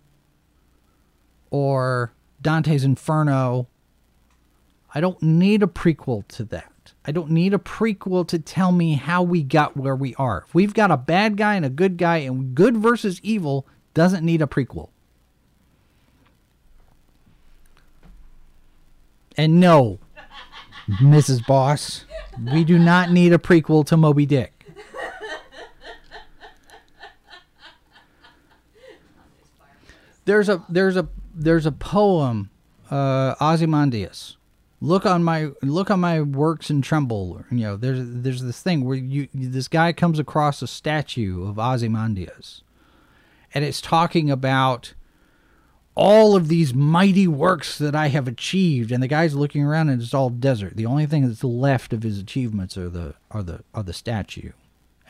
or 1.49 2.13
Dante's 2.41 2.83
Inferno. 2.83 3.67
I 4.93 4.99
don't 4.99 5.21
need 5.21 5.63
a 5.63 5.67
prequel 5.67 6.27
to 6.29 6.43
that. 6.45 6.70
I 7.05 7.11
don't 7.11 7.31
need 7.31 7.53
a 7.53 7.57
prequel 7.57 8.27
to 8.27 8.37
tell 8.37 8.71
me 8.71 8.93
how 8.93 9.23
we 9.23 9.41
got 9.41 9.75
where 9.75 9.95
we 9.95 10.13
are. 10.15 10.45
If 10.47 10.53
we've 10.53 10.73
got 10.73 10.91
a 10.91 10.97
bad 10.97 11.35
guy 11.35 11.55
and 11.55 11.65
a 11.65 11.69
good 11.69 11.97
guy, 11.97 12.17
and 12.17 12.53
good 12.53 12.77
versus 12.77 13.19
evil 13.23 13.65
doesn't 13.93 14.23
need 14.23 14.41
a 14.41 14.47
prequel. 14.47 14.89
And 19.37 19.59
no, 19.59 19.99
Mrs. 20.87 21.45
Boss, 21.45 22.05
we 22.51 22.63
do 22.63 22.77
not 22.77 23.11
need 23.11 23.33
a 23.33 23.37
prequel 23.37 23.85
to 23.87 23.97
Moby 23.97 24.25
Dick. 24.25 24.61
There's 30.25 30.49
a 30.49 30.63
there's 30.69 30.97
a 30.97 31.07
there's 31.33 31.65
a 31.65 31.71
poem, 31.71 32.51
uh, 32.89 33.35
Ozymandias. 33.41 34.37
Look 34.83 35.05
on 35.05 35.23
my 35.23 35.51
look 35.61 35.91
on 35.91 35.99
my 35.99 36.21
works 36.21 36.71
and 36.71 36.83
tremble. 36.83 37.45
You 37.51 37.57
know, 37.57 37.77
there's 37.77 37.99
there's 38.01 38.41
this 38.41 38.61
thing 38.61 38.83
where 38.83 38.97
you 38.97 39.27
this 39.31 39.67
guy 39.67 39.93
comes 39.93 40.17
across 40.17 40.61
a 40.63 40.67
statue 40.67 41.47
of 41.47 41.59
Ozymandias, 41.59 42.63
and 43.53 43.63
it's 43.63 43.79
talking 43.79 44.31
about 44.31 44.95
all 45.93 46.35
of 46.35 46.47
these 46.47 46.73
mighty 46.73 47.27
works 47.27 47.77
that 47.77 47.95
I 47.95 48.07
have 48.07 48.27
achieved, 48.27 48.91
and 48.91 49.03
the 49.03 49.07
guy's 49.07 49.35
looking 49.35 49.63
around 49.63 49.89
and 49.89 50.01
it's 50.01 50.15
all 50.15 50.29
desert. 50.29 50.75
The 50.75 50.85
only 50.87 51.05
thing 51.05 51.27
that's 51.27 51.43
left 51.43 51.93
of 51.93 52.01
his 52.01 52.17
achievements 52.17 52.75
are 52.75 52.89
the 52.89 53.13
are 53.29 53.43
the 53.43 53.63
are 53.75 53.83
the 53.83 53.93
statue, 53.93 54.51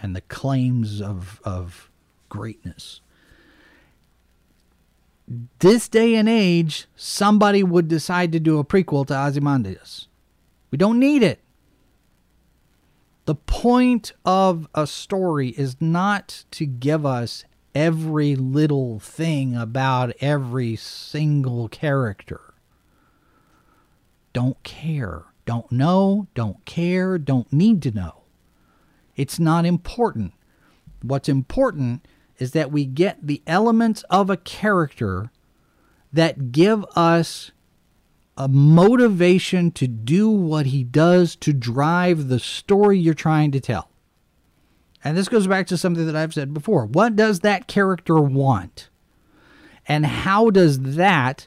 and 0.01 0.13
the 0.15 0.21
claims 0.21 1.01
of 1.01 1.39
of 1.45 1.89
greatness. 2.27 2.99
This 5.59 5.87
day 5.87 6.15
and 6.15 6.27
age, 6.27 6.87
somebody 6.95 7.63
would 7.63 7.87
decide 7.87 8.31
to 8.33 8.39
do 8.39 8.59
a 8.59 8.65
prequel 8.65 9.07
to 9.07 9.17
Ozymandias. 9.17 10.07
We 10.71 10.77
don't 10.77 10.99
need 10.99 11.23
it. 11.23 11.39
The 13.25 13.35
point 13.35 14.11
of 14.25 14.67
a 14.75 14.85
story 14.85 15.49
is 15.49 15.77
not 15.79 16.43
to 16.51 16.65
give 16.65 17.05
us 17.05 17.45
every 17.73 18.35
little 18.35 18.99
thing 18.99 19.55
about 19.55 20.11
every 20.19 20.75
single 20.75 21.69
character. 21.69 22.53
Don't 24.33 24.61
care. 24.63 25.23
Don't 25.45 25.71
know. 25.71 26.27
Don't 26.35 26.65
care. 26.65 27.17
Don't 27.17 27.51
need 27.53 27.81
to 27.83 27.91
know. 27.91 28.23
It's 29.15 29.39
not 29.39 29.65
important. 29.65 30.33
What's 31.01 31.29
important 31.29 32.05
is 32.41 32.53
that 32.53 32.71
we 32.71 32.85
get 32.85 33.27
the 33.27 33.43
elements 33.45 34.03
of 34.09 34.27
a 34.27 34.35
character 34.35 35.29
that 36.11 36.51
give 36.51 36.83
us 36.95 37.51
a 38.35 38.47
motivation 38.47 39.69
to 39.69 39.87
do 39.87 40.27
what 40.27 40.65
he 40.65 40.83
does 40.83 41.35
to 41.35 41.53
drive 41.53 42.29
the 42.29 42.39
story 42.39 42.97
you're 42.97 43.13
trying 43.13 43.51
to 43.51 43.59
tell. 43.59 43.91
And 45.03 45.15
this 45.15 45.29
goes 45.29 45.45
back 45.45 45.67
to 45.67 45.77
something 45.77 46.07
that 46.07 46.15
I've 46.15 46.33
said 46.33 46.51
before. 46.51 46.87
What 46.87 47.15
does 47.15 47.41
that 47.41 47.67
character 47.67 48.19
want? 48.19 48.89
And 49.87 50.07
how 50.07 50.49
does 50.49 50.79
that 50.95 51.45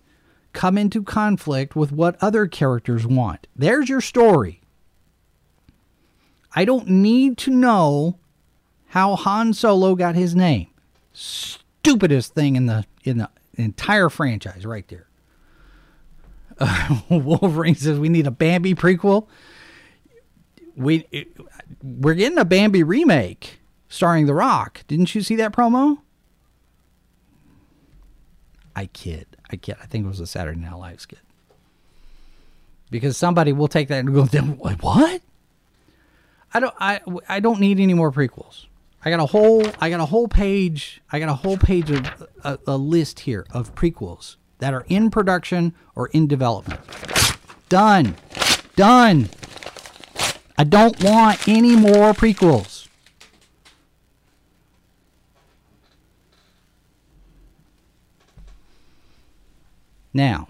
come 0.53 0.79
into 0.79 1.03
conflict 1.03 1.75
with 1.75 1.91
what 1.91 2.17
other 2.23 2.47
characters 2.47 3.05
want? 3.05 3.49
There's 3.57 3.89
your 3.89 4.01
story. 4.01 4.61
I 6.55 6.65
don't 6.65 6.89
need 6.89 7.37
to 7.39 7.51
know 7.51 8.21
how 8.91 9.17
Han 9.17 9.55
Solo 9.55 9.97
got 9.97 10.15
his 10.15 10.37
name. 10.37 10.69
Stupidest 11.15 12.35
thing 12.35 12.57
in 12.57 12.67
the 12.67 12.85
in 13.05 13.19
the 13.19 13.31
entire 13.55 14.09
franchise, 14.09 14.67
right 14.67 14.87
there. 14.89 15.07
Uh, 16.59 17.01
Wolverine 17.09 17.77
says 17.77 17.99
we 17.99 18.09
need 18.09 18.27
a 18.27 18.31
Bambi 18.31 18.75
prequel. 18.75 19.29
We 20.77 21.07
it, 21.13 21.29
we're 21.83 22.15
getting 22.15 22.39
a 22.39 22.45
Bambi 22.45 22.83
remake 22.83 23.61
starring 23.89 24.27
The 24.27 24.35
Rock. 24.35 24.83
Didn't 24.89 25.15
you 25.15 25.23
see 25.23 25.37
that 25.37 25.53
promo? 25.53 25.99
I 28.75 28.87
kid. 28.87 29.27
I 29.51 29.57
kid. 29.57 29.77
I 29.81 29.87
think 29.87 30.05
it 30.05 30.09
was 30.09 30.19
a 30.21 30.27
Saturday 30.27 30.59
Night 30.59 30.77
Live 30.77 31.01
skit. 31.01 31.21
Because 32.91 33.17
somebody 33.17 33.53
will 33.53 33.69
take 33.69 33.89
that 33.89 34.01
and 34.05 34.13
go, 34.13 34.25
"What?" 34.81 35.23
I 36.53 36.61
don't. 36.61 36.75
I 36.79 37.01
I 37.29 37.41
don't 37.41 37.61
need 37.61 37.79
any 37.79 37.95
more 37.95 38.11
prequels. 38.11 38.67
I 39.05 39.11
got 39.11 39.21
a 39.21 39.27
whole. 39.27 39.67
I 39.81 39.91
got 39.91 40.01
a 40.01 40.07
whole 40.07 40.29
page. 40.29 41.03
I 41.13 41.19
got 41.19 41.29
a 41.29 41.35
whole 41.35 41.59
page 41.59 41.91
of 41.91 42.27
a, 42.43 42.59
a 42.67 42.77
list 42.77 43.21
here 43.21 43.47
of 43.53 43.75
prequels 43.75 44.37
that 44.59 44.73
are 44.73 44.87
in 44.89 45.11
production 45.11 45.75
or 45.95 46.09
in 46.09 46.27
development. 46.27 46.81
Done. 47.69 48.17
Done. 48.77 49.29
I 50.57 50.65
don't 50.65 51.03
want 51.03 51.47
any 51.47 51.77
more 51.77 52.13
prequels. 52.13 52.89
Now, 60.15 60.49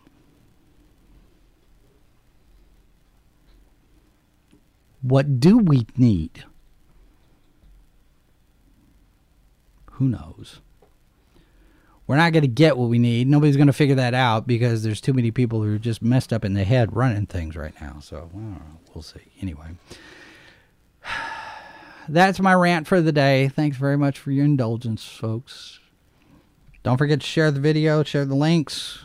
what 5.01 5.41
do 5.41 5.57
we 5.59 5.87
need? 5.97 6.45
Who 9.95 10.09
knows? 10.09 10.61
we're 12.07 12.17
not 12.17 12.33
going 12.33 12.43
to 12.43 12.49
get 12.49 12.77
what 12.77 12.91
we 12.91 12.99
need. 12.99 13.29
Nobody's 13.29 13.57
going 13.57 13.69
to 13.69 13.73
figure 13.73 13.95
that 13.95 14.15
out 14.15 14.47
because 14.47 14.83
there's 14.83 15.01
too 15.01 15.15
many 15.15 15.31
people 15.31 15.63
who 15.63 15.75
are 15.75 15.79
just 15.79 16.03
messed 16.03 16.33
up 16.33 16.45
in 16.45 16.55
the 16.55 16.65
head 16.65 16.95
running 16.95 17.27
things 17.27 17.57
right 17.57 17.75
now. 17.81 17.99
So 18.01 18.31
well, 18.33 18.61
we'll 18.95 19.03
see. 19.03 19.21
Anyway, 19.41 19.69
that's 22.09 22.41
my 22.41 22.55
rant 22.55 22.87
for 22.87 23.01
the 23.01 23.13
day. 23.13 23.49
Thanks 23.49 23.77
very 23.77 23.97
much 23.97 24.19
for 24.19 24.31
your 24.31 24.45
indulgence, 24.45 25.05
folks. 25.05 25.81
Don't 26.83 26.99
forget 26.99 27.21
to 27.21 27.27
share 27.27 27.51
the 27.51 27.61
video, 27.61 28.03
share 28.03 28.27
the 28.27 28.35
links. 28.35 29.01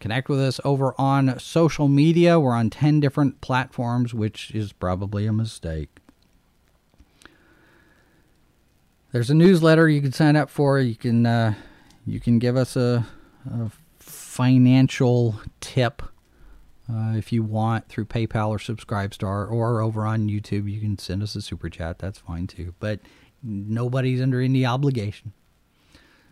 Connect 0.00 0.28
with 0.28 0.40
us 0.40 0.60
over 0.64 0.94
on 0.98 1.38
social 1.38 1.88
media. 1.88 2.38
We're 2.40 2.54
on 2.54 2.70
10 2.70 3.00
different 3.00 3.40
platforms, 3.40 4.14
which 4.14 4.50
is 4.52 4.72
probably 4.72 5.26
a 5.26 5.32
mistake. 5.32 5.98
There's 9.16 9.30
a 9.30 9.34
newsletter 9.34 9.88
you 9.88 10.02
can 10.02 10.12
sign 10.12 10.36
up 10.36 10.50
for. 10.50 10.78
You 10.78 10.94
can 10.94 11.24
uh, 11.24 11.54
you 12.04 12.20
can 12.20 12.38
give 12.38 12.54
us 12.54 12.76
a, 12.76 13.06
a 13.50 13.70
financial 13.98 15.40
tip 15.62 16.02
uh, 16.86 17.14
if 17.16 17.32
you 17.32 17.42
want 17.42 17.88
through 17.88 18.04
PayPal 18.04 18.50
or 18.50 18.58
Subscribestar 18.58 19.50
or 19.50 19.80
over 19.80 20.04
on 20.04 20.28
YouTube. 20.28 20.70
You 20.70 20.80
can 20.80 20.98
send 20.98 21.22
us 21.22 21.34
a 21.34 21.40
super 21.40 21.70
chat. 21.70 21.98
That's 21.98 22.18
fine 22.18 22.46
too. 22.46 22.74
But 22.78 23.00
nobody's 23.42 24.20
under 24.20 24.38
any 24.38 24.66
obligation. 24.66 25.32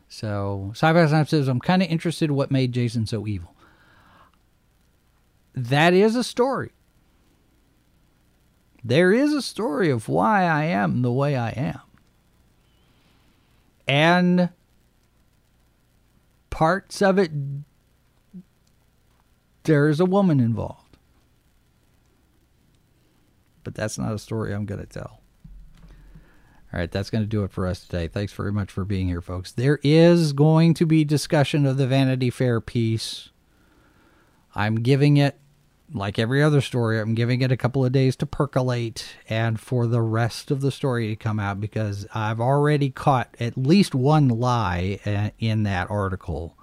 So 0.06 0.72
Sci-Fi 0.74 1.24
says, 1.24 1.48
I'm 1.48 1.60
kind 1.60 1.82
of 1.82 1.88
interested 1.88 2.28
in 2.28 2.36
what 2.36 2.50
made 2.50 2.72
Jason 2.72 3.06
so 3.06 3.26
evil. 3.26 3.54
That 5.54 5.94
is 5.94 6.16
a 6.16 6.22
story. 6.22 6.72
There 8.84 9.14
is 9.14 9.32
a 9.32 9.40
story 9.40 9.88
of 9.88 10.06
why 10.10 10.42
I 10.44 10.64
am 10.64 11.00
the 11.00 11.12
way 11.12 11.34
I 11.34 11.48
am. 11.48 11.80
And 13.86 14.50
parts 16.50 17.02
of 17.02 17.18
it, 17.18 17.30
there's 19.64 20.00
a 20.00 20.06
woman 20.06 20.40
involved. 20.40 20.96
But 23.62 23.74
that's 23.74 23.98
not 23.98 24.12
a 24.12 24.18
story 24.18 24.52
I'm 24.54 24.66
going 24.66 24.80
to 24.80 24.86
tell. 24.86 25.20
All 26.72 26.80
right, 26.80 26.90
that's 26.90 27.10
going 27.10 27.22
to 27.22 27.28
do 27.28 27.44
it 27.44 27.52
for 27.52 27.66
us 27.66 27.80
today. 27.80 28.08
Thanks 28.08 28.32
very 28.32 28.52
much 28.52 28.70
for 28.70 28.84
being 28.84 29.06
here, 29.08 29.20
folks. 29.20 29.52
There 29.52 29.78
is 29.84 30.32
going 30.32 30.74
to 30.74 30.86
be 30.86 31.04
discussion 31.04 31.66
of 31.66 31.76
the 31.76 31.86
Vanity 31.86 32.30
Fair 32.30 32.60
piece. 32.60 33.30
I'm 34.54 34.76
giving 34.76 35.16
it 35.16 35.38
like 35.92 36.18
every 36.18 36.42
other 36.42 36.60
story, 36.60 36.98
I'm 37.00 37.14
giving 37.14 37.42
it 37.42 37.52
a 37.52 37.56
couple 37.56 37.84
of 37.84 37.92
days 37.92 38.16
to 38.16 38.26
percolate 38.26 39.16
and 39.28 39.60
for 39.60 39.86
the 39.86 40.00
rest 40.00 40.50
of 40.50 40.60
the 40.60 40.70
story 40.70 41.08
to 41.08 41.16
come 41.16 41.38
out 41.38 41.60
because 41.60 42.06
I've 42.14 42.40
already 42.40 42.90
caught 42.90 43.34
at 43.38 43.58
least 43.58 43.94
one 43.94 44.28
lie 44.28 45.00
uh, 45.04 45.30
in 45.38 45.64
that 45.64 45.90
article, 45.90 46.56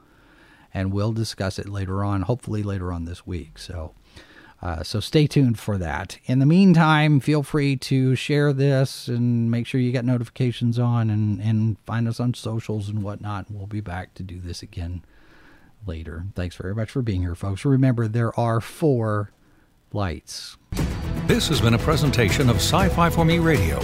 and 0.74 0.92
we'll 0.92 1.14
discuss 1.14 1.60
it 1.60 1.70
later 1.70 2.04
on, 2.04 2.24
hopefully 2.24 2.64
later 2.64 2.92
on 2.92 3.06
this 3.06 3.26
week. 3.26 3.58
So. 3.58 3.94
Uh, 4.64 4.84
so 4.84 5.00
stay 5.00 5.26
tuned 5.26 5.58
for 5.58 5.80
that. 5.80 6.20
In 6.26 6.38
the 6.38 6.46
meantime, 6.46 7.20
feel 7.20 7.42
free 7.42 7.76
to 7.78 8.14
share 8.14 8.54
this 8.54 9.08
and 9.08 9.50
make 9.50 9.66
sure 9.66 9.82
you 9.82 9.92
got 9.92 10.06
notifications 10.06 10.78
on 10.78 11.10
and, 11.10 11.42
and 11.42 11.78
find 11.88 12.08
us 12.08 12.20
on 12.20 12.36
socials 12.36 12.88
and 12.88 13.02
whatnot. 13.02 13.50
We'll 13.50 13.66
be 13.66 13.82
back 13.82 14.14
to 14.14 14.22
do 14.22 14.40
this 14.40 14.62
again 14.62 15.02
later. 15.86 16.26
Thanks 16.36 16.56
very 16.56 16.76
much 16.76 16.92
for 16.92 17.02
being 17.02 17.22
here, 17.22 17.36
folks. 17.36 17.66
Remember, 17.66 18.08
there 18.08 18.38
are 18.40 18.62
four 18.62 19.32
lights. 19.94 20.58
This 21.28 21.48
has 21.48 21.62
been 21.62 21.74
a 21.74 21.80
presentation 21.80 22.50
of 22.50 22.58
Sci 22.58 22.90
Fi 22.90 23.10
for 23.10 23.26
Me 23.26 23.40
Radio. 23.40 23.80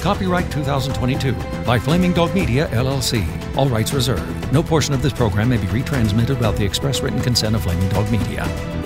Copyright 0.00 0.50
2022 0.50 1.32
by 1.64 1.78
Flaming 1.78 2.12
Dog 2.12 2.34
Media, 2.34 2.68
LLC. 2.68 3.26
All 3.56 3.68
rights 3.68 3.92
reserved. 3.92 4.52
No 4.52 4.62
portion 4.62 4.94
of 4.94 5.02
this 5.02 5.12
program 5.12 5.48
may 5.48 5.56
be 5.56 5.66
retransmitted 5.66 6.30
without 6.30 6.56
the 6.56 6.64
express 6.64 7.00
written 7.00 7.20
consent 7.20 7.56
of 7.56 7.62
Flaming 7.62 7.88
Dog 7.88 8.10
Media. 8.10 8.77